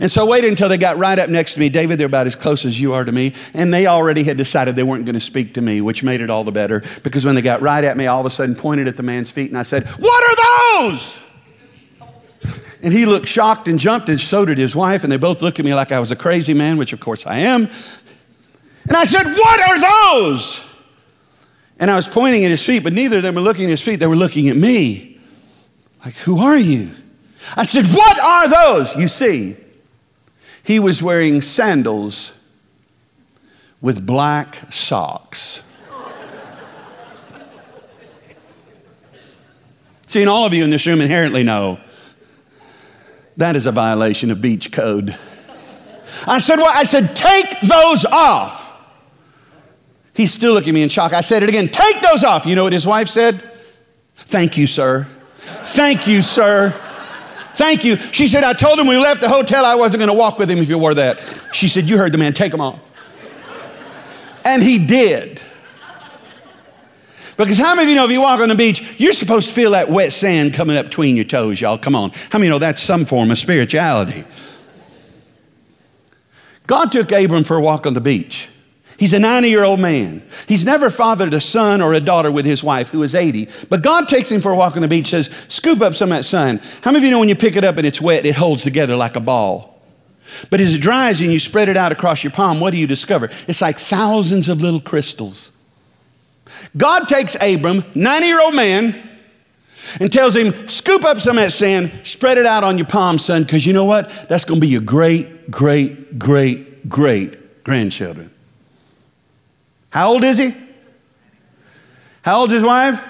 [0.01, 1.68] And so I waited until they got right up next to me.
[1.68, 3.35] David, they're about as close as you are to me.
[3.55, 6.31] And they already had decided they weren't going to speak to me, which made it
[6.31, 6.83] all the better.
[7.03, 9.31] Because when they got right at me, all of a sudden pointed at the man's
[9.31, 11.16] feet and I said, What are those?
[12.83, 15.05] And he looked shocked and jumped, and so did his wife.
[15.05, 17.27] And they both looked at me like I was a crazy man, which of course
[17.27, 17.68] I am.
[18.88, 20.61] And I said, What are those?
[21.79, 23.83] And I was pointing at his feet, but neither of them were looking at his
[23.83, 25.21] feet, they were looking at me.
[26.05, 26.90] Like, who are you?
[27.57, 28.97] I said, What are those?
[28.97, 29.57] You see,
[30.64, 32.35] he was wearing sandals
[33.81, 35.62] with black socks.
[40.07, 41.81] Seeing all of you in this room inherently know
[43.37, 45.16] that is a violation of beach code.
[46.27, 46.77] I said, What?
[46.77, 48.61] I said, Take those off.
[50.14, 51.14] He's still looking at me in shock.
[51.14, 52.44] I said it again, Take those off.
[52.44, 53.42] You know what his wife said?
[54.14, 55.09] Thank you, sir.
[55.37, 56.79] Thank you, sir.
[57.55, 57.97] Thank you.
[57.97, 60.51] She said, I told him we left the hotel I wasn't going to walk with
[60.51, 61.21] him if you wore that.
[61.53, 62.91] She said, You heard the man, take him off.
[64.45, 65.41] And he did.
[67.37, 69.55] Because how many of you know if you walk on the beach, you're supposed to
[69.55, 71.79] feel that wet sand coming up between your toes, y'all?
[71.79, 72.11] Come on.
[72.31, 74.25] How many know that's some form of spirituality?
[76.67, 78.49] God took Abram for a walk on the beach.
[79.03, 80.23] He's a 90 year old man.
[80.47, 83.49] He's never fathered a son or a daughter with his wife, who is 80.
[83.69, 86.19] But God takes him for a walk on the beach, says, Scoop up some of
[86.19, 86.61] that sun.
[86.83, 88.62] How many of you know when you pick it up and it's wet, it holds
[88.62, 89.83] together like a ball?
[90.51, 92.87] But as it dries and you spread it out across your palm, what do you
[92.87, 93.29] discover?
[93.49, 95.51] It's like thousands of little crystals.
[96.77, 99.03] God takes Abram, 90 year old man,
[99.99, 103.19] and tells him, Scoop up some of that sand, spread it out on your palm,
[103.19, 104.29] son, because you know what?
[104.29, 108.32] That's going to be your great, great, great, great grandchildren.
[109.93, 110.55] How old is he?
[112.23, 113.05] How old is his wife?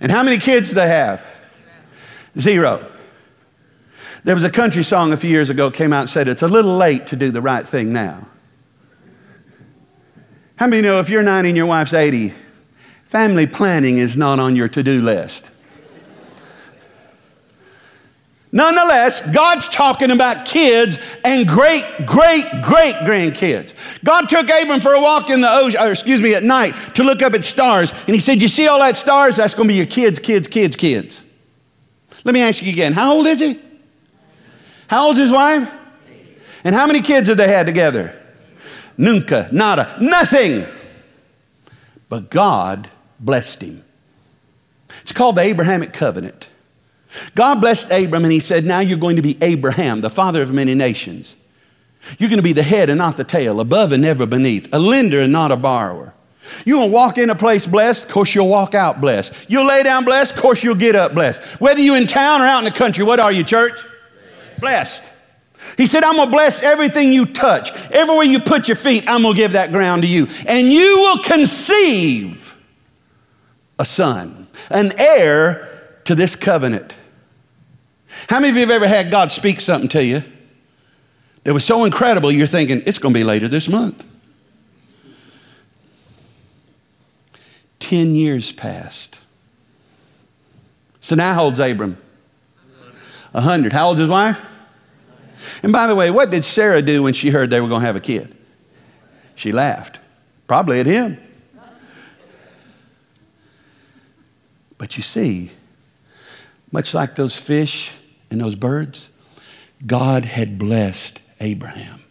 [0.00, 1.24] And how many kids do they have?
[2.38, 2.90] Zero.
[4.24, 6.48] There was a country song a few years ago came out and said, It's a
[6.48, 8.26] little late to do the right thing now.
[10.56, 12.32] How many know if you're 90 and your wife's 80,
[13.04, 15.50] family planning is not on your to do list?
[18.50, 23.74] Nonetheless, God's talking about kids and great, great, great grandkids.
[24.02, 27.04] God took Abram for a walk in the ocean, or excuse me, at night to
[27.04, 27.92] look up at stars.
[28.06, 29.36] And he said, You see all that stars?
[29.36, 31.22] That's going to be your kids, kids, kids, kids.
[32.24, 33.60] Let me ask you again how old is he?
[34.88, 35.70] How old is his wife?
[36.64, 38.18] And how many kids have they had together?
[38.96, 40.64] Nunca, nada, nothing.
[42.08, 43.84] But God blessed him.
[45.02, 46.48] It's called the Abrahamic covenant.
[47.34, 50.52] God blessed Abram and he said, Now you're going to be Abraham, the father of
[50.52, 51.36] many nations.
[52.18, 54.78] You're going to be the head and not the tail, above and never beneath, a
[54.78, 56.14] lender and not a borrower.
[56.64, 59.50] You're going to walk in a place blessed, of course you'll walk out blessed.
[59.50, 61.60] You'll lay down blessed, of course you'll get up blessed.
[61.60, 63.78] Whether you're in town or out in the country, what are you, church?
[64.58, 65.04] Blessed.
[65.76, 67.72] He said, I'm going to bless everything you touch.
[67.90, 70.26] Everywhere you put your feet, I'm going to give that ground to you.
[70.46, 72.56] And you will conceive
[73.78, 75.68] a son, an heir
[76.04, 76.96] to this covenant.
[78.28, 80.22] How many of you have ever had God speak something to you
[81.44, 84.04] that was so incredible you're thinking, it's going to be later this month?
[87.78, 89.20] Ten years passed.
[91.00, 91.96] So now how old's Abram?
[93.34, 93.72] A hundred.
[93.72, 94.40] How old's his wife?
[95.62, 97.86] And by the way, what did Sarah do when she heard they were going to
[97.86, 98.36] have a kid?
[99.34, 100.00] She laughed,
[100.46, 101.18] probably at him.
[104.76, 105.50] But you see,
[106.72, 107.92] much like those fish
[108.30, 109.10] and those birds,
[109.86, 112.02] God had blessed Abraham.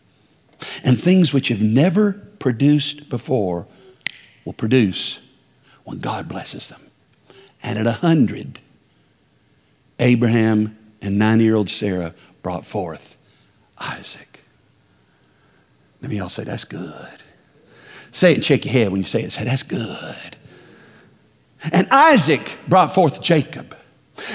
[0.83, 3.67] And things which have never produced before
[4.45, 5.19] will produce
[5.83, 6.81] when God blesses them.
[7.61, 8.59] And at a hundred,
[9.99, 13.17] Abraham and nine year old Sarah brought forth
[13.77, 14.43] Isaac.
[16.01, 17.21] Let me all say, That's good.
[18.11, 19.31] Say it and shake your head when you say it.
[19.31, 20.37] Say, That's good.
[21.71, 23.75] And Isaac brought forth Jacob.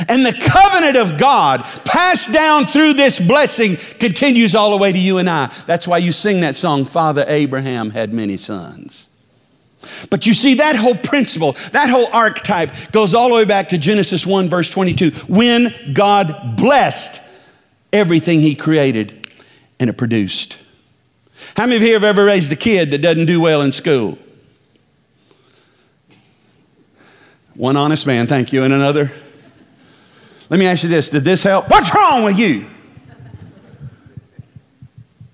[0.08, 4.98] And the covenant of God passed down through this blessing continues all the way to
[4.98, 5.46] you and I.
[5.66, 9.08] That's why you sing that song, Father Abraham had many sons.
[10.10, 13.78] But you see, that whole principle, that whole archetype goes all the way back to
[13.78, 17.20] Genesis 1, verse 22, when God blessed
[17.92, 19.26] everything He created
[19.80, 20.58] and it produced.
[21.56, 24.16] How many of you have ever raised a kid that doesn't do well in school?
[27.54, 29.10] One honest man, thank you, and another.
[30.52, 31.70] Let me ask you this Did this help?
[31.70, 32.66] What's wrong with you?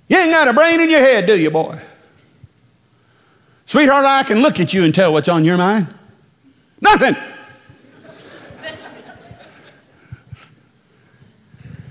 [0.09, 1.77] You ain't got a brain in your head, do you, boy?
[3.67, 5.89] Sweetheart, I can look at you and tell what's on your mind.
[6.81, 7.17] Nothing.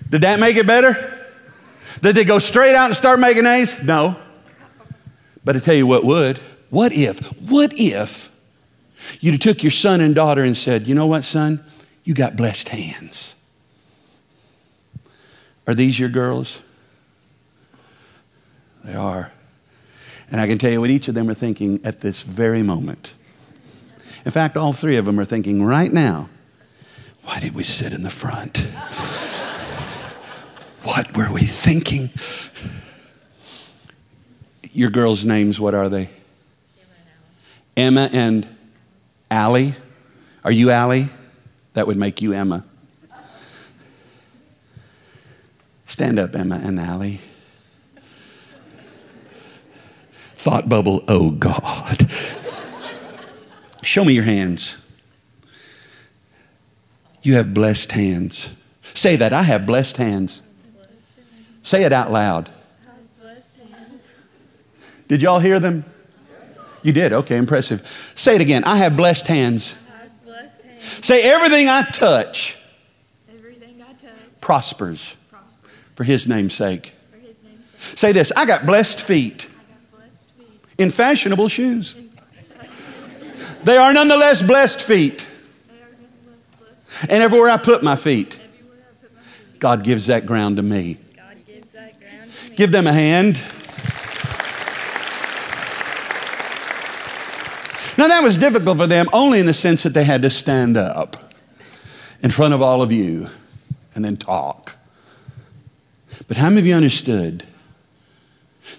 [0.10, 1.28] Did that make it better?
[2.02, 3.84] Did they go straight out and start making A's?
[3.84, 4.16] No.
[5.44, 6.40] But I tell you what would.
[6.70, 8.32] What if, what if
[9.20, 11.62] you took your son and daughter and said, you know what, son?
[12.08, 13.36] You got blessed hands.
[15.68, 16.62] Are these your girls?
[18.86, 19.34] They are.
[20.32, 23.14] And I can tell you what each of them are thinking at this very moment.
[24.24, 26.30] In fact, all three of them are thinking right now,
[27.24, 28.60] why did we sit in the front?
[30.84, 32.10] what were we thinking?
[34.72, 36.10] Your girls' names, what are they?
[37.76, 38.48] Emma and
[39.30, 39.76] Allie.
[40.46, 41.10] Are you Allie?
[41.78, 42.66] That would make you Emma.
[45.86, 47.22] Stand up, Emma and Allie.
[50.38, 52.12] Thought bubble, oh God.
[53.84, 54.78] Show me your hands.
[57.22, 58.50] You have blessed hands.
[58.96, 59.32] Say that.
[59.32, 60.42] I have blessed hands.
[61.62, 62.50] Say it out loud.
[62.50, 64.08] I have blessed hands.
[65.08, 65.86] Did y'all hear them?
[66.82, 67.14] You did?
[67.14, 67.86] Okay, impressive.
[68.16, 68.64] Say it again.
[68.64, 69.76] I have blessed hands.
[70.78, 71.06] Have blessed hands.
[71.06, 72.58] Say everything I touch
[73.34, 74.12] Everything I touch
[74.42, 76.94] prospers prospers for his name's sake.
[77.12, 77.98] for his name's sake.
[77.98, 79.50] Say this I got blessed feet
[79.92, 80.48] got blessed feet.
[80.78, 81.96] in fashionable shoes.
[83.64, 85.28] They are nonetheless blessed feet.
[85.68, 87.12] Nonetheless blessed.
[87.12, 90.56] And everywhere I put my feet, Everywhere I put my feet, God gives that ground
[90.58, 90.98] to me.
[91.16, 92.56] God gives that ground to me.
[92.56, 93.42] Give them a hand.
[97.98, 100.78] Now, that was difficult for them only in the sense that they had to stand
[100.78, 101.34] up
[102.22, 103.28] in front of all of you
[103.96, 104.78] and then talk.
[106.28, 107.44] But how many of you understood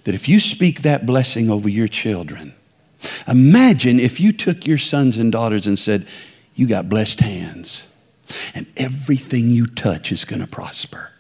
[0.05, 2.55] that if you speak that blessing over your children,
[3.27, 6.07] imagine if you took your sons and daughters and said,
[6.55, 7.89] You got blessed hands,
[8.55, 11.13] and everything you touch is going to prosper.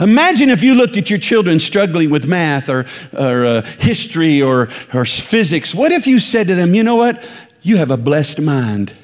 [0.00, 4.68] Imagine if you looked at your children struggling with math or, or uh, history or,
[4.94, 5.74] or physics.
[5.74, 7.28] What if you said to them, you know what?
[7.62, 8.94] You have a blessed mind.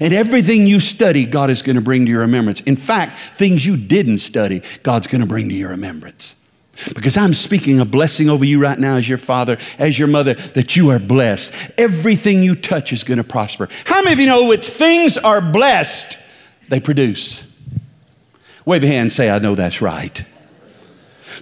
[0.00, 2.60] And everything you study, God is going to bring to your remembrance.
[2.62, 6.36] In fact, things you didn't study, God's going to bring to your remembrance.
[6.94, 10.34] Because I'm speaking a blessing over you right now as your father, as your mother,
[10.34, 11.70] that you are blessed.
[11.78, 13.68] Everything you touch is going to prosper.
[13.84, 16.18] How many of you know when things are blessed,
[16.68, 17.53] they produce?
[18.64, 20.24] Wave a hand and say, I know that's right.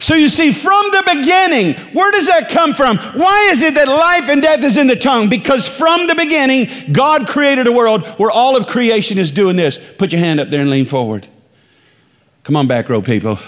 [0.00, 2.98] So you see, from the beginning, where does that come from?
[2.98, 5.28] Why is it that life and death is in the tongue?
[5.28, 9.78] Because from the beginning, God created a world where all of creation is doing this.
[9.98, 11.28] Put your hand up there and lean forward.
[12.42, 13.38] Come on, back row people.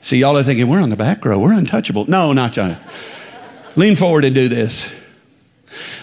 [0.00, 2.06] See, y'all are thinking, we're on the back row, we're untouchable.
[2.06, 2.76] No, not y'all.
[3.76, 4.90] lean forward and do this.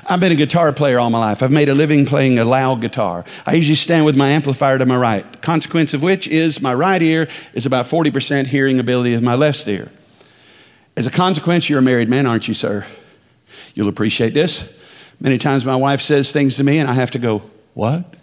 [0.06, 1.44] I've been a guitar player all my life.
[1.44, 3.26] I've made a living playing a loud guitar.
[3.46, 5.42] I usually stand with my amplifier to my right.
[5.42, 9.68] Consequence of which is my right ear is about 40% hearing ability of my left
[9.68, 9.92] ear.
[10.96, 12.86] As a consequence, you're a married man, aren't you, sir?
[13.76, 14.72] You'll appreciate this.
[15.20, 17.44] Many times my wife says things to me and I have to go,
[17.74, 18.14] What?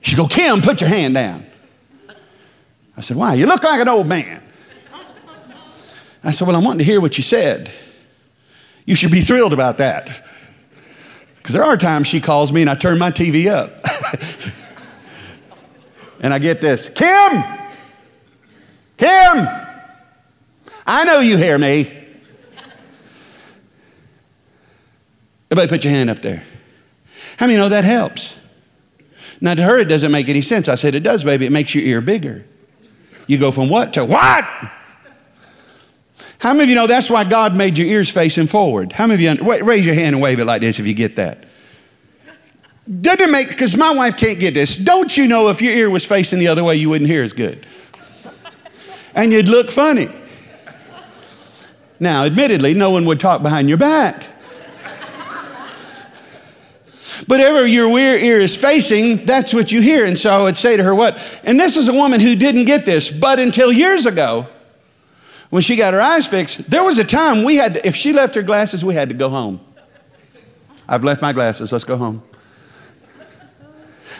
[0.00, 1.46] She go, Kim, put your hand down.
[2.96, 3.34] I said, Why?
[3.34, 4.42] You look like an old man.
[6.22, 7.70] I said, Well, I'm wanting to hear what you said.
[8.84, 10.26] You should be thrilled about that.
[11.36, 13.80] Because there are times she calls me and I turn my TV up.
[16.20, 17.44] and I get this Kim!
[18.96, 19.48] Kim!
[20.86, 21.90] I know you hear me.
[25.50, 26.44] Everybody put your hand up there.
[27.38, 28.34] How many know that helps?
[29.40, 30.68] Now, to her, it doesn't make any sense.
[30.68, 31.46] I said, It does, baby.
[31.46, 32.46] It makes your ear bigger.
[33.26, 34.44] You go from what to what?
[36.44, 38.92] How many of you know that's why God made your ears facing forward?
[38.92, 40.92] How many of you, wait, raise your hand and wave it like this if you
[40.92, 41.42] get that.
[43.00, 44.76] Doesn't make, because my wife can't get this.
[44.76, 47.32] Don't you know if your ear was facing the other way, you wouldn't hear as
[47.32, 47.66] good?
[49.14, 50.10] And you'd look funny.
[51.98, 54.26] Now, admittedly, no one would talk behind your back.
[57.26, 60.04] But ever your ear is facing, that's what you hear.
[60.04, 61.40] And so I would say to her, What?
[61.42, 64.48] And this is a woman who didn't get this, but until years ago,
[65.50, 68.12] when she got her eyes fixed, there was a time we had to, if she
[68.12, 69.60] left her glasses, we had to go home.
[70.88, 72.22] I've left my glasses, let's go home.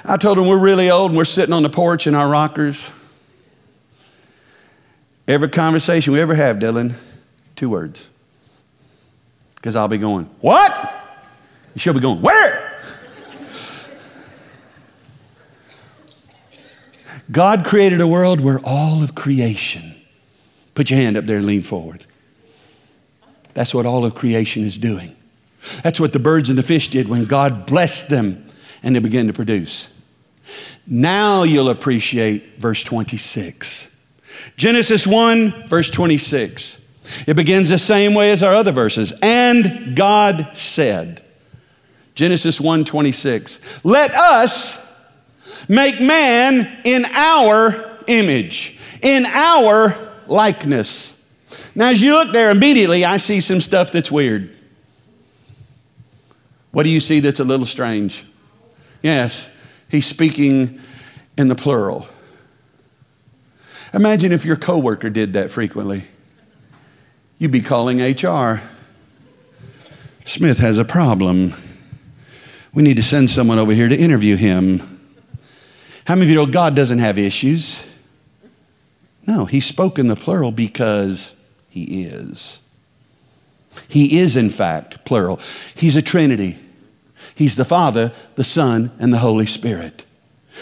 [0.05, 2.93] I told her we're really old and we're sitting on the porch in our rockers.
[5.27, 6.95] Every conversation we ever have, Dylan,
[7.57, 8.11] two words.
[9.55, 10.95] Because I'll be going, What?
[11.77, 12.79] she'll be going, Where?
[17.31, 19.94] God created a world where all of creation,
[20.75, 22.05] put your hand up there and lean forward.
[23.55, 25.17] That's what all of creation is doing.
[25.83, 28.47] That's what the birds and the fish did when God blessed them
[28.83, 29.89] and they began to produce.
[30.87, 33.91] Now you'll appreciate verse 26.
[34.57, 36.81] Genesis 1, verse 26.
[37.27, 39.13] It begins the same way as our other verses.
[39.23, 41.23] And God said,
[42.15, 44.79] Genesis 1 26, let us
[45.69, 51.17] Make man in our image, in our likeness.
[51.75, 54.57] Now, as you look there, immediately I see some stuff that's weird.
[56.73, 58.27] What do you see that's a little strange?
[59.03, 59.51] Yes,
[59.89, 60.81] he's speaking
[61.37, 62.09] in the plural.
[63.93, 66.05] Imagine if your coworker did that frequently.
[67.39, 68.61] You'd be calling HR.
[70.25, 71.53] Smith has a problem.
[72.73, 75.01] We need to send someone over here to interview him.
[76.07, 77.85] How many of you know God doesn't have issues?
[79.27, 81.35] No, he spoke in the plural because
[81.69, 82.61] he is.
[83.89, 85.41] He is, in fact, plural.
[85.75, 86.59] He's a Trinity.
[87.35, 90.05] He's the Father, the Son, and the Holy Spirit.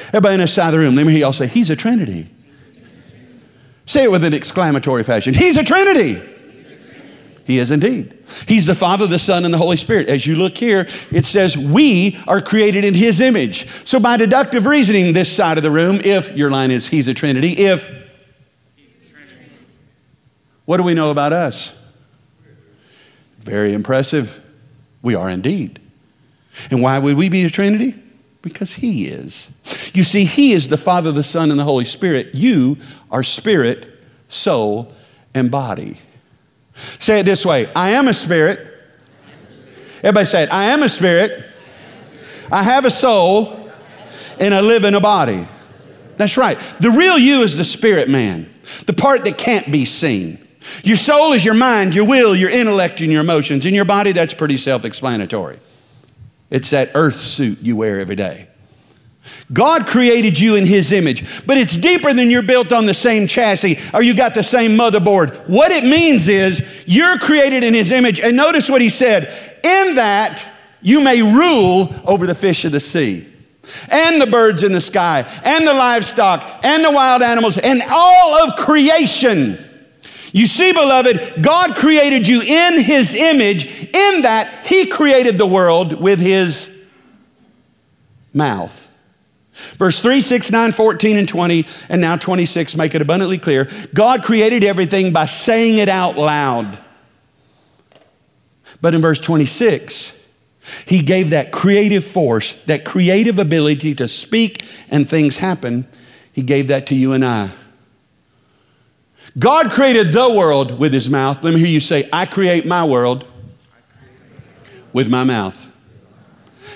[0.08, 2.28] Everybody in this side of the room, let me hear y'all say, He's a Trinity.
[3.84, 5.34] Say it with an exclamatory fashion.
[5.34, 6.22] He's a Trinity.
[7.44, 8.16] He is indeed.
[8.46, 10.08] He's the Father, the Son, and the Holy Spirit.
[10.08, 13.68] As you look here, it says we are created in His image.
[13.86, 17.14] So, by deductive reasoning, this side of the room, if your line is He's a
[17.14, 17.90] Trinity, if
[20.64, 21.74] what do we know about us?
[23.38, 24.42] Very impressive.
[25.02, 25.80] We are indeed.
[26.70, 27.94] And why would we be a Trinity?
[28.40, 29.50] Because He is.
[29.94, 32.34] You see, He is the Father, the Son, and the Holy Spirit.
[32.34, 32.78] You
[33.10, 33.88] are spirit,
[34.28, 34.92] soul,
[35.34, 35.96] and body.
[36.98, 38.68] Say it this way I am a spirit.
[39.98, 40.52] Everybody say it.
[40.52, 41.44] I am a spirit.
[42.50, 43.58] I have a soul.
[44.40, 45.46] And I live in a body.
[46.16, 46.58] That's right.
[46.80, 48.52] The real you is the spirit man,
[48.86, 50.41] the part that can't be seen.
[50.84, 53.66] Your soul is your mind, your will, your intellect, and your emotions.
[53.66, 55.58] In your body, that's pretty self explanatory.
[56.50, 58.48] It's that earth suit you wear every day.
[59.52, 63.26] God created you in His image, but it's deeper than you're built on the same
[63.26, 65.48] chassis or you got the same motherboard.
[65.48, 68.20] What it means is you're created in His image.
[68.20, 69.24] And notice what He said
[69.62, 70.44] in that
[70.80, 73.28] you may rule over the fish of the sea.
[73.88, 78.34] And the birds in the sky, and the livestock, and the wild animals, and all
[78.34, 79.56] of creation.
[80.32, 86.00] You see, beloved, God created you in His image, in that He created the world
[86.00, 86.70] with His
[88.32, 88.90] mouth.
[89.76, 93.68] Verse 3, 6, 9, 14, and 20, and now 26 make it abundantly clear.
[93.92, 96.78] God created everything by saying it out loud.
[98.80, 100.14] But in verse 26,
[100.86, 105.86] he gave that creative force, that creative ability to speak and things happen.
[106.32, 107.50] He gave that to you and I.
[109.38, 111.42] God created the world with his mouth.
[111.42, 113.26] Let me hear you say, I create my world
[114.92, 115.70] with my mouth.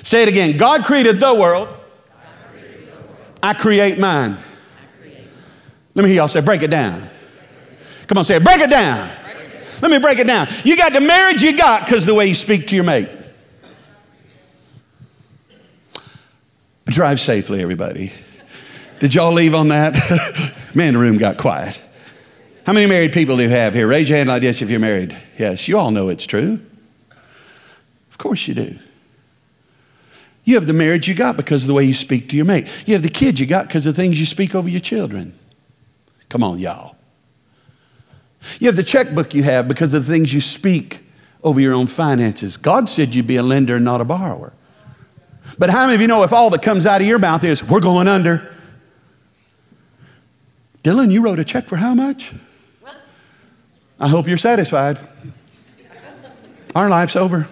[0.03, 0.57] Say it again.
[0.57, 1.69] God created the world
[3.47, 4.37] I create mine.
[5.95, 7.09] Let me hear y'all say, break it down.
[8.09, 9.09] Come on, say it, break it down.
[9.81, 10.49] Let me break it down.
[10.65, 13.09] You got the marriage you got because the way you speak to your mate.
[16.87, 18.13] Drive safely, everybody.
[18.99, 19.95] Did y'all leave on that?
[20.75, 21.79] Man, the room got quiet.
[22.67, 23.87] How many married people do you have here?
[23.87, 25.17] Raise your hand like this if you're married.
[25.39, 26.59] Yes, you all know it's true.
[28.11, 28.77] Of course you do.
[30.43, 32.85] You have the marriage you got because of the way you speak to your mate.
[32.85, 35.39] You have the kids you got because of the things you speak over your children.
[36.29, 36.97] Come on, y'all.
[38.59, 41.05] You have the checkbook you have because of the things you speak
[41.45, 42.57] over your own finances.
[42.57, 44.53] God said you'd be a lender and not a borrower.
[45.57, 47.63] But how many of you know if all that comes out of your mouth is,
[47.63, 48.53] we're going under?
[50.83, 52.35] Dylan, you wrote a check for how much?
[53.99, 54.99] I hope you're satisfied.
[56.75, 57.49] Our life's over.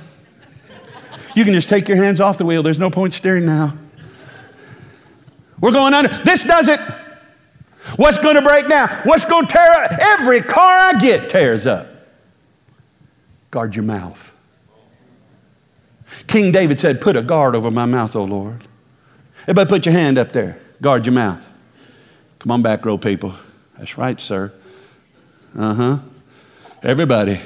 [1.34, 2.62] You can just take your hands off the wheel.
[2.62, 3.74] There's no point steering now.
[5.60, 6.08] We're going under.
[6.24, 6.78] This does it.
[7.96, 8.88] What's going to break down?
[9.04, 9.92] What's going to tear up?
[9.98, 11.88] Every car I get tears up.
[13.50, 14.30] Guard your mouth.
[16.26, 18.64] King David said, Put a guard over my mouth, O Lord.
[19.42, 20.58] Everybody put your hand up there.
[20.80, 21.50] Guard your mouth.
[22.38, 23.34] Come on back, row people.
[23.78, 24.52] That's right, sir.
[25.56, 25.98] Uh huh.
[26.84, 27.40] Everybody.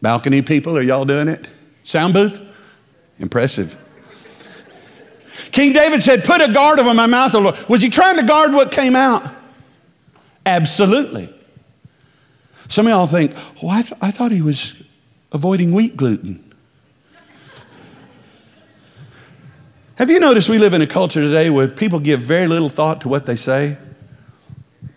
[0.00, 1.48] Balcony people, are y'all doing it?
[1.82, 2.40] Sound booth?
[3.18, 3.76] Impressive.
[5.50, 7.68] King David said, Put a guard over my mouth, O Lord.
[7.68, 9.28] Was he trying to guard what came out?
[10.46, 11.34] Absolutely.
[12.68, 14.74] Some of y'all think, Oh, I, th- I thought he was
[15.32, 16.52] avoiding wheat gluten.
[19.96, 23.00] Have you noticed we live in a culture today where people give very little thought
[23.00, 23.76] to what they say,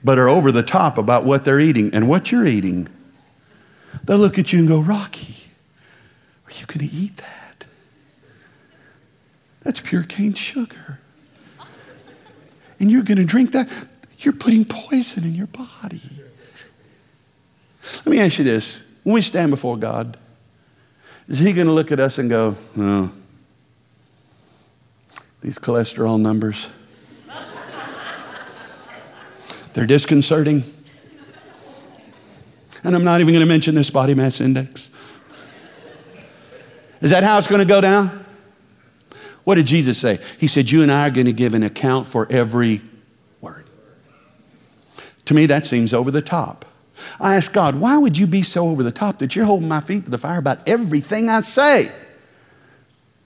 [0.03, 2.88] but are over the top about what they're eating and what you're eating?
[4.04, 5.50] They'll look at you and go, Rocky,
[6.46, 7.66] are you going to eat that?
[9.62, 11.00] That's pure cane sugar.
[12.80, 13.70] And you're going to drink that?
[14.20, 16.02] You're putting poison in your body.
[17.98, 18.82] Let me ask you this.
[19.04, 20.18] When we stand before God,
[21.28, 23.12] is He going to look at us and go, oh,
[25.42, 26.68] these cholesterol numbers,
[29.74, 30.64] they're disconcerting.
[32.84, 34.90] And I'm not even going to mention this body mass index.
[37.02, 38.26] Is that how it's going to go down?
[39.44, 40.20] What did Jesus say?
[40.38, 42.82] He said, You and I are going to give an account for every
[43.40, 43.66] word.
[45.26, 46.66] To me, that seems over the top.
[47.20, 49.82] I asked God, why would you be so over the top that you're holding my
[49.82, 51.92] feet to the fire about everything I say?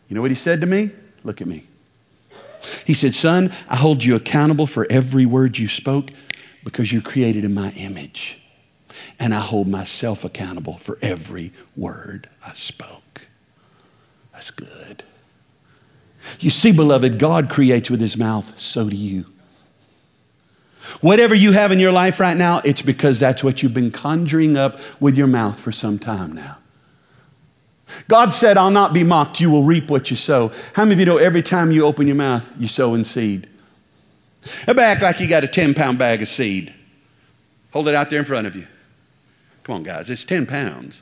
[0.10, 0.92] You know what he said to me?
[1.24, 1.68] Look at me.
[2.86, 6.12] He said, Son, I hold you accountable for every word you spoke
[6.64, 8.41] because you're created in my image.
[9.20, 13.28] And I hold myself accountable for every word I spoke.
[14.34, 15.04] That's good.
[16.40, 19.26] You see, beloved, God creates with his mouth, so do you.
[21.00, 24.58] Whatever you have in your life right now, it's because that's what you've been conjuring
[24.58, 26.58] up with your mouth for some time now.
[28.08, 29.40] God said, I'll not be mocked.
[29.40, 30.52] You will reap what you sow.
[30.74, 33.48] How many of you know every time you open your mouth, you sow in seed?
[34.62, 36.74] Everybody act like you got a 10 pound bag of seed.
[37.74, 38.66] Hold it out there in front of you.
[39.64, 41.02] Come on, guys, it's 10 pounds.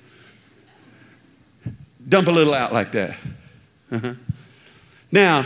[2.07, 3.17] Dump a little out like that.
[3.91, 4.13] Uh-huh.
[5.11, 5.45] Now,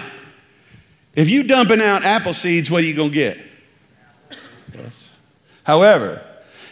[1.15, 3.37] if you dumping out apple seeds, what are you going to get?
[4.73, 4.91] Yes.
[5.63, 6.25] However,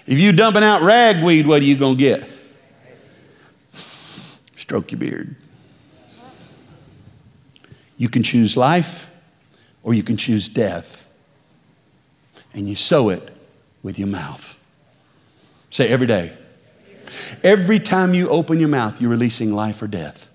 [0.08, 2.30] if you dumping out ragweed, what are you going to get?
[4.56, 5.36] Stroke your beard.
[7.98, 9.10] You can choose life
[9.84, 11.08] or you can choose death.
[12.54, 13.30] And you sow it
[13.84, 14.61] with your mouth.
[15.72, 16.34] Say every day.
[17.44, 20.30] Every time you open your mouth, you're releasing life or death.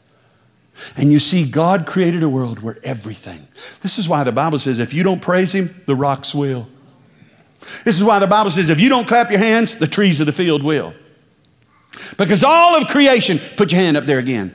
[0.96, 3.46] And you see, God created a world where everything.
[3.80, 6.68] This is why the Bible says if you don't praise Him, the rocks will.
[7.84, 10.26] This is why the Bible says if you don't clap your hands, the trees of
[10.26, 10.94] the field will.
[12.18, 14.54] Because all of creation, put your hand up there again.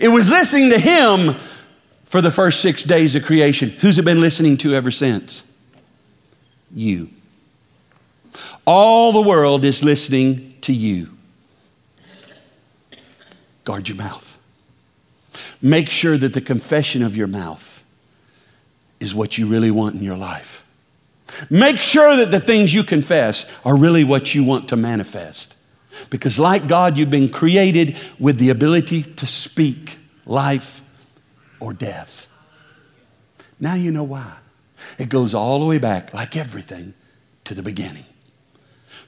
[0.00, 1.36] It was listening to Him
[2.04, 3.70] for the first six days of creation.
[3.70, 5.44] Who's it been listening to ever since?
[6.74, 7.10] You.
[8.66, 11.16] All the world is listening to you.
[13.64, 14.38] Guard your mouth.
[15.60, 17.84] Make sure that the confession of your mouth
[19.00, 20.64] is what you really want in your life.
[21.48, 25.54] Make sure that the things you confess are really what you want to manifest.
[26.10, 30.82] Because, like God, you've been created with the ability to speak life
[31.60, 32.28] or death.
[33.60, 34.32] Now you know why.
[34.98, 36.94] It goes all the way back, like everything,
[37.44, 38.04] to the beginning.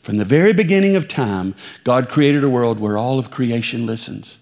[0.05, 4.39] From the very beginning of time, God created a world where all of creation listens.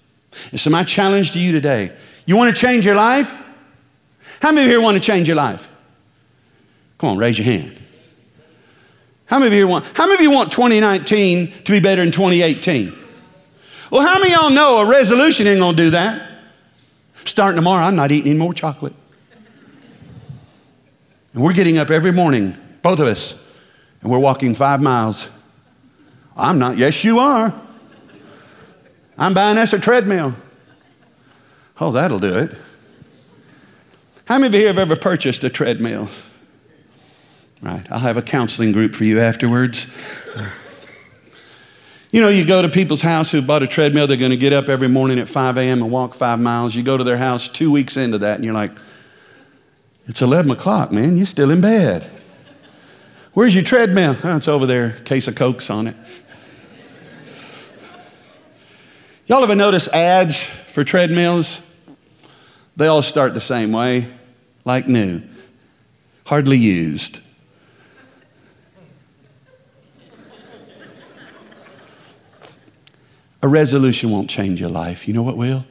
[0.51, 1.93] And so, my challenge to you today
[2.27, 3.41] you want to change your life?
[4.41, 5.69] How many of you here want to change your life?
[6.99, 7.77] Come on, raise your hand.
[9.27, 12.11] How many of you want, how many of you want 2019 to be better than
[12.11, 12.93] 2018?
[13.93, 16.29] Well, how many of y'all know a resolution ain't gonna do that?
[17.25, 18.95] Starting tomorrow, I'm not eating any more chocolate.
[21.35, 23.41] And we're getting up every morning, both of us,
[24.01, 25.31] and we're walking five miles.
[26.37, 27.53] I'm not, yes, you are.
[29.19, 30.35] I'm buying us a treadmill.
[31.81, 32.57] Oh, that'll do it.
[34.25, 36.09] How many of you have ever purchased a treadmill?
[37.61, 39.87] Right, I'll have a counseling group for you afterwards.
[42.11, 44.53] You know, you go to people's house who bought a treadmill, they're going to get
[44.53, 45.83] up every morning at 5 a.m.
[45.83, 46.75] and walk five miles.
[46.75, 48.73] You go to their house two weeks into that, and you're like,
[50.07, 51.17] it's 11 o'clock, man.
[51.17, 52.11] You're still in bed.
[53.33, 54.17] Where's your treadmill?
[54.23, 55.97] Oh, it's over there, case of Cokes on it.
[59.33, 61.63] Y'all ever notice ads for treadmills?
[62.77, 64.07] They all start the same way,
[64.67, 65.23] like new,
[66.27, 67.19] hardly used.
[73.43, 75.09] A resolution won't change your life.
[75.09, 75.65] You know what will?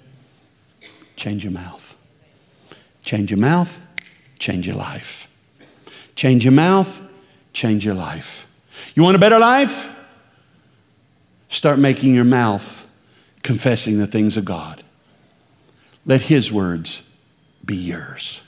[1.15, 1.95] Change your mouth.
[3.03, 3.79] Change your mouth,
[4.39, 5.27] change your life.
[6.15, 6.99] Change your mouth,
[7.53, 8.47] change your life.
[8.95, 9.87] You want a better life?
[11.47, 12.87] Start making your mouth
[13.43, 14.83] confessing the things of God.
[16.05, 17.03] Let His words
[17.65, 18.43] be yours.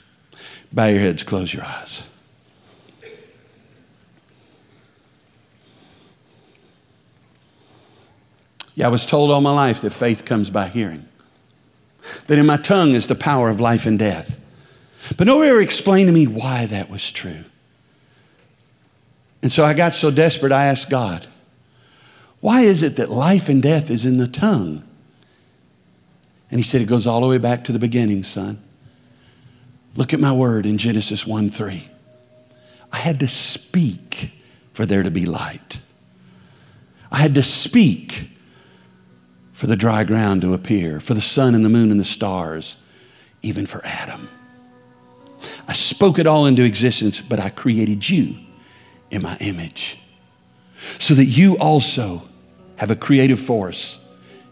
[0.72, 2.04] Bow your heads, close your eyes.
[8.74, 11.06] Yeah, I was told all my life that faith comes by hearing,
[12.26, 14.40] that in my tongue is the power of life and death.
[15.16, 17.44] But nobody ever explained to me why that was true.
[19.42, 21.26] And so I got so desperate, I asked God,
[22.44, 24.86] why is it that life and death is in the tongue?
[26.50, 28.62] And he said, It goes all the way back to the beginning, son.
[29.96, 31.88] Look at my word in Genesis 1 3.
[32.92, 34.32] I had to speak
[34.74, 35.80] for there to be light.
[37.10, 38.28] I had to speak
[39.54, 42.76] for the dry ground to appear, for the sun and the moon and the stars,
[43.40, 44.28] even for Adam.
[45.66, 48.36] I spoke it all into existence, but I created you
[49.10, 49.98] in my image
[50.98, 52.28] so that you also
[52.76, 54.00] have a creative force.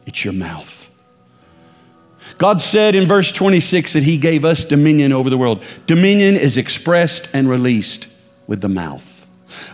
[0.07, 0.91] It's your mouth.
[2.39, 5.65] God said in verse 26 that He gave us dominion over the world.
[5.87, 8.09] Dominion is expressed and released
[8.47, 9.27] with the mouth,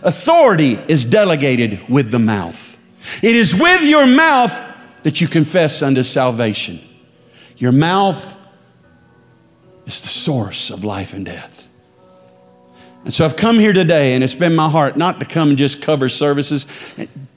[0.03, 2.77] authority is delegated with the mouth.
[3.23, 4.59] It is with your mouth
[5.03, 6.79] that you confess unto salvation.
[7.57, 8.37] Your mouth
[9.85, 11.68] is the source of life and death.
[13.05, 15.57] And so I've come here today, and it's been my heart not to come and
[15.57, 16.65] just cover services,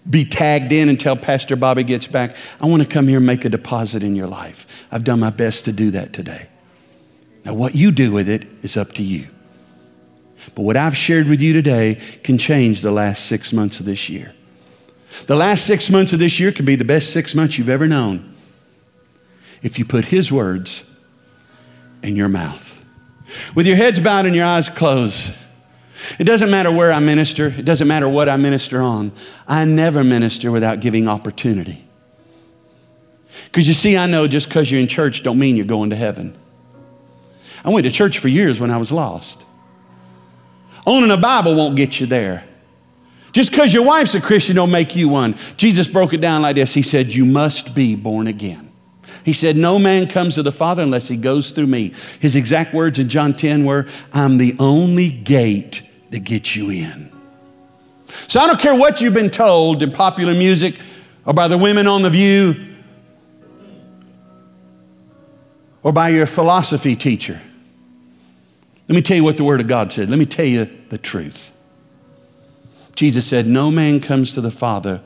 [0.09, 2.37] be tagged in until Pastor Bobby gets back.
[2.61, 4.87] I want to come here and make a deposit in your life.
[4.91, 6.49] I've done my best to do that today.
[7.45, 9.29] Now, what you do with it is up to you.
[10.55, 14.09] But what I've shared with you today can change the last six months of this
[14.09, 14.35] year.
[15.27, 17.87] The last six months of this year can be the best six months you've ever
[17.87, 18.35] known
[19.63, 20.85] if you put His words
[22.03, 22.85] in your mouth.
[23.55, 25.33] With your heads bowed and your eyes closed,
[26.19, 29.13] it doesn't matter where I minister, it doesn't matter what I minister on.
[29.47, 31.85] I never minister without giving opportunity.
[33.45, 35.97] Because you see, I know just because you're in church don't mean you're going to
[35.97, 36.37] heaven.
[37.65, 39.45] I went to church for years when I was lost.
[40.87, 42.45] Owning a Bible won't get you there.
[43.33, 45.37] Just because your wife's a Christian don't make you one.
[45.57, 46.75] Jesus broke it down like this.
[46.75, 48.71] He said, You must be born again.
[49.25, 51.95] He said, No man comes to the Father unless he goes through me.
[52.21, 55.83] His exact words in John 10 were, I'm the only gate
[56.13, 57.11] that gets you in.
[58.29, 60.79] So I don't care what you've been told in popular music
[61.25, 62.55] or by the women on The View
[65.83, 67.41] or by your philosophy teacher.
[68.89, 70.11] Let me tell you what the Word of God said.
[70.11, 71.51] Let me tell you the truth.
[72.95, 75.01] Jesus said, No man comes to the Father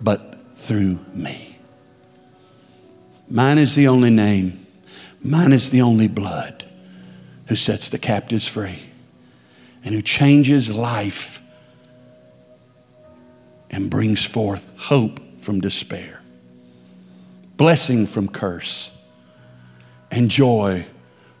[0.00, 1.56] but through me.
[3.30, 4.66] Mine is the only name,
[5.22, 6.64] mine is the only blood
[7.46, 8.87] who sets the captives free
[9.88, 11.40] and who changes life
[13.70, 16.20] and brings forth hope from despair,
[17.56, 18.92] blessing from curse,
[20.10, 20.84] and joy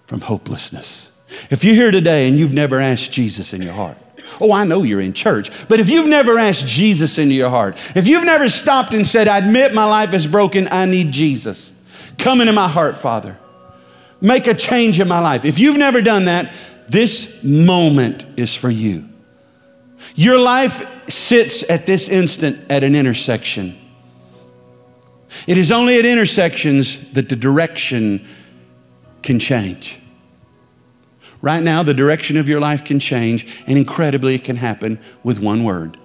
[0.06, 1.10] from hopelessness.
[1.50, 3.98] If you're here today and you've never asked Jesus in your heart,
[4.40, 5.50] Oh, I know you're in church.
[5.68, 9.28] But if you've never asked Jesus into your heart, if you've never stopped and said,
[9.28, 11.74] I admit my life is broken, I need Jesus,
[12.16, 13.38] come into my heart, Father.
[14.22, 15.44] Make a change in my life.
[15.44, 16.54] If you've never done that,
[16.88, 19.08] this moment is for you.
[20.14, 23.78] Your life sits at this instant at an intersection.
[25.46, 28.26] It is only at intersections that the direction
[29.22, 30.00] can change.
[31.40, 35.38] Right now, the direction of your life can change, and incredibly, it can happen with
[35.38, 35.96] one word.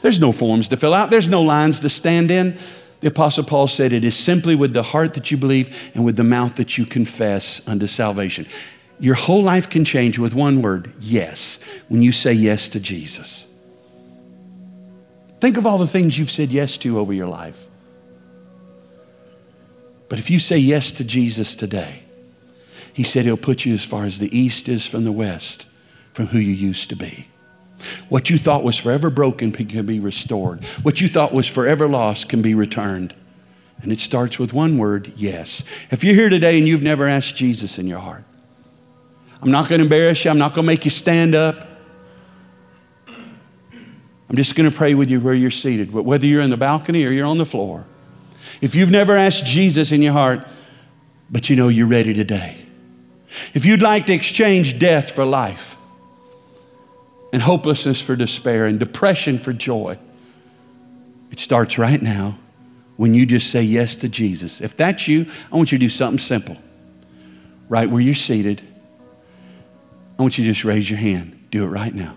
[0.00, 2.56] There's no forms to fill out, there's no lines to stand in.
[3.00, 6.16] The Apostle Paul said, It is simply with the heart that you believe and with
[6.16, 8.46] the mouth that you confess unto salvation.
[9.00, 13.48] Your whole life can change with one word yes, when you say yes to Jesus.
[15.40, 17.66] Think of all the things you've said yes to over your life.
[20.08, 22.02] But if you say yes to Jesus today,
[22.92, 25.66] he said he'll put you as far as the east is from the west,
[26.12, 27.26] from who you used to be.
[28.08, 30.64] What you thought was forever broken can be restored.
[30.82, 33.14] What you thought was forever lost can be returned.
[33.82, 35.64] And it starts with one word yes.
[35.90, 38.24] If you're here today and you've never asked Jesus in your heart,
[39.44, 41.68] I'm not going to embarrass you, I'm not going to make you stand up.
[43.06, 47.04] I'm just going to pray with you where you're seated, whether you're in the balcony
[47.04, 47.84] or you're on the floor.
[48.62, 50.48] If you've never asked Jesus in your heart,
[51.30, 52.56] but you know you're ready today.
[53.52, 55.76] If you'd like to exchange death for life,
[57.34, 59.98] and hopelessness for despair, and depression for joy,
[61.30, 62.38] it starts right now
[62.96, 64.62] when you just say yes to Jesus.
[64.62, 66.56] If that's you, I want you to do something simple.
[67.68, 68.62] Right where you're seated,
[70.18, 71.48] I want you to just raise your hand.
[71.50, 72.16] Do it right now.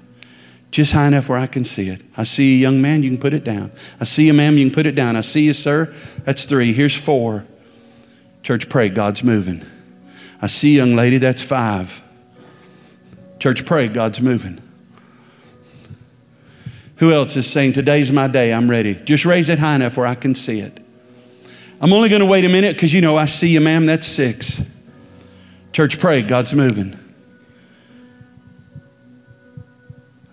[0.70, 2.02] Just high enough where I can see it.
[2.16, 3.72] I see a young man, you can put it down.
[4.00, 5.16] I see a ma'am, you can put it down.
[5.16, 5.94] I see you, sir.
[6.24, 6.74] That's three.
[6.74, 7.46] Here's four.
[8.44, 8.90] Church, pray.
[8.90, 9.66] God's moving.
[10.42, 12.02] I see young lady, that's five.
[13.40, 13.88] Church, pray.
[13.88, 14.62] God's moving.
[16.98, 18.96] Who else is saying, Today's my day, I'm ready?
[18.96, 20.84] Just raise it high enough where I can see it.
[21.80, 24.08] I'm only going to wait a minute because you know I see you, ma'am, that's
[24.08, 24.64] six.
[25.72, 26.24] Church, pray.
[26.24, 26.98] God's moving.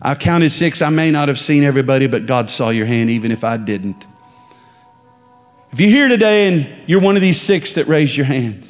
[0.05, 0.83] I counted six.
[0.83, 4.07] I may not have seen everybody, but God saw your hand even if I didn't.
[5.73, 8.67] If you're here today and you're one of these six that raised your hand,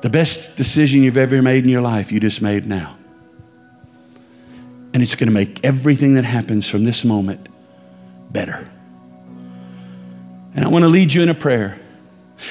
[0.00, 2.96] the best decision you've ever made in your life, you just made now.
[4.94, 7.48] And it's going to make everything that happens from this moment
[8.30, 8.70] better.
[10.54, 11.79] And I want to lead you in a prayer.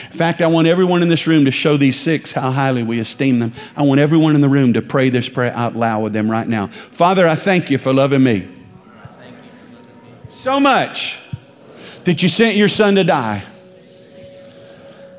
[0.05, 2.99] In fact, I want everyone in this room to show these six how highly we
[2.99, 3.53] esteem them.
[3.75, 6.47] I want everyone in the room to pray this prayer out loud with them right
[6.47, 6.67] now.
[6.67, 8.47] Father, I thank you for loving me
[10.31, 11.19] so much
[12.05, 13.43] that you sent your son to die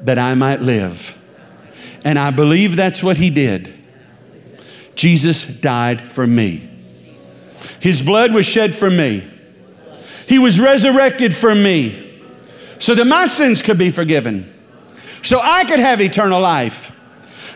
[0.01, 1.16] that I might live.
[2.05, 3.75] And I believe that's what he did.
[4.95, 6.68] Jesus died for me.
[7.81, 9.29] His blood was shed for me.
[10.27, 12.23] He was resurrected for me
[12.79, 14.51] so that my sins could be forgiven
[15.23, 16.97] so I could have eternal life,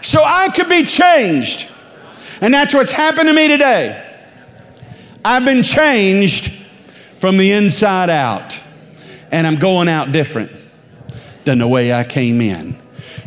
[0.02, 1.70] so I could be changed.
[2.40, 4.00] And that's what's happened to me today.
[5.24, 6.52] I've been changed
[7.16, 8.58] from the inside out,
[9.30, 10.52] and I'm going out different
[11.44, 12.76] than the way I came in.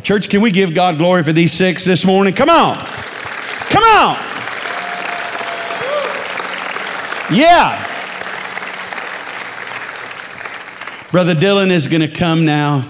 [0.02, 2.32] Church, can we give God glory for these six this morning?
[2.32, 2.76] Come on.
[2.76, 4.16] Come on.
[7.32, 7.84] Yeah.
[11.10, 12.84] Brother Dylan is going to come now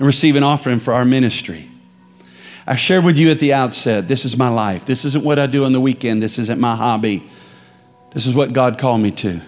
[0.00, 1.70] and receive an offering for our ministry.
[2.66, 4.86] I shared with you at the outset this is my life.
[4.86, 6.22] This isn't what I do on the weekend.
[6.22, 7.22] This isn't my hobby.
[8.12, 9.40] This is what God called me to.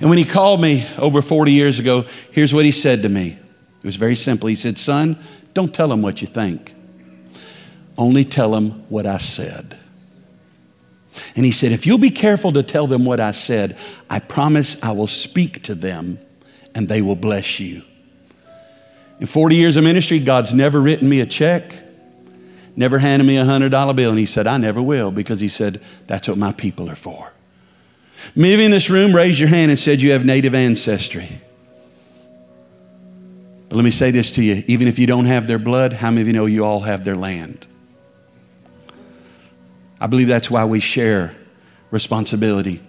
[0.00, 3.38] And when He called me over 40 years ago, here's what He said to me.
[3.78, 4.48] It was very simple.
[4.48, 5.18] He said, Son,
[5.52, 6.74] don't tell them what you think,
[7.98, 9.76] only tell them what I said.
[11.36, 13.76] And he said, If you'll be careful to tell them what I said,
[14.08, 16.18] I promise I will speak to them
[16.74, 17.82] and they will bless you.
[19.20, 21.74] In 40 years of ministry, God's never written me a check,
[22.76, 24.10] never handed me a $100 bill.
[24.10, 27.32] And He said, I never will because He said, that's what my people are for.
[28.34, 31.40] Maybe in this room, raised your hand and said you have native ancestry.
[33.68, 36.10] But let me say this to you even if you don't have their blood, how
[36.10, 37.66] many of you know you all have their land?
[40.00, 41.36] I believe that's why we share
[41.90, 42.80] responsibility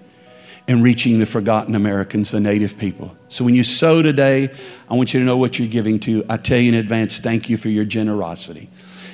[0.68, 3.16] in reaching the forgotten Americans, the native people.
[3.30, 4.49] So when you sow today,
[4.89, 6.24] I want you to know what you're giving to.
[6.28, 8.70] I tell you in advance, thank you for your generosity.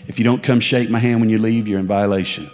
[0.07, 2.49] If you don't come shake my hand when you leave, you're in violation.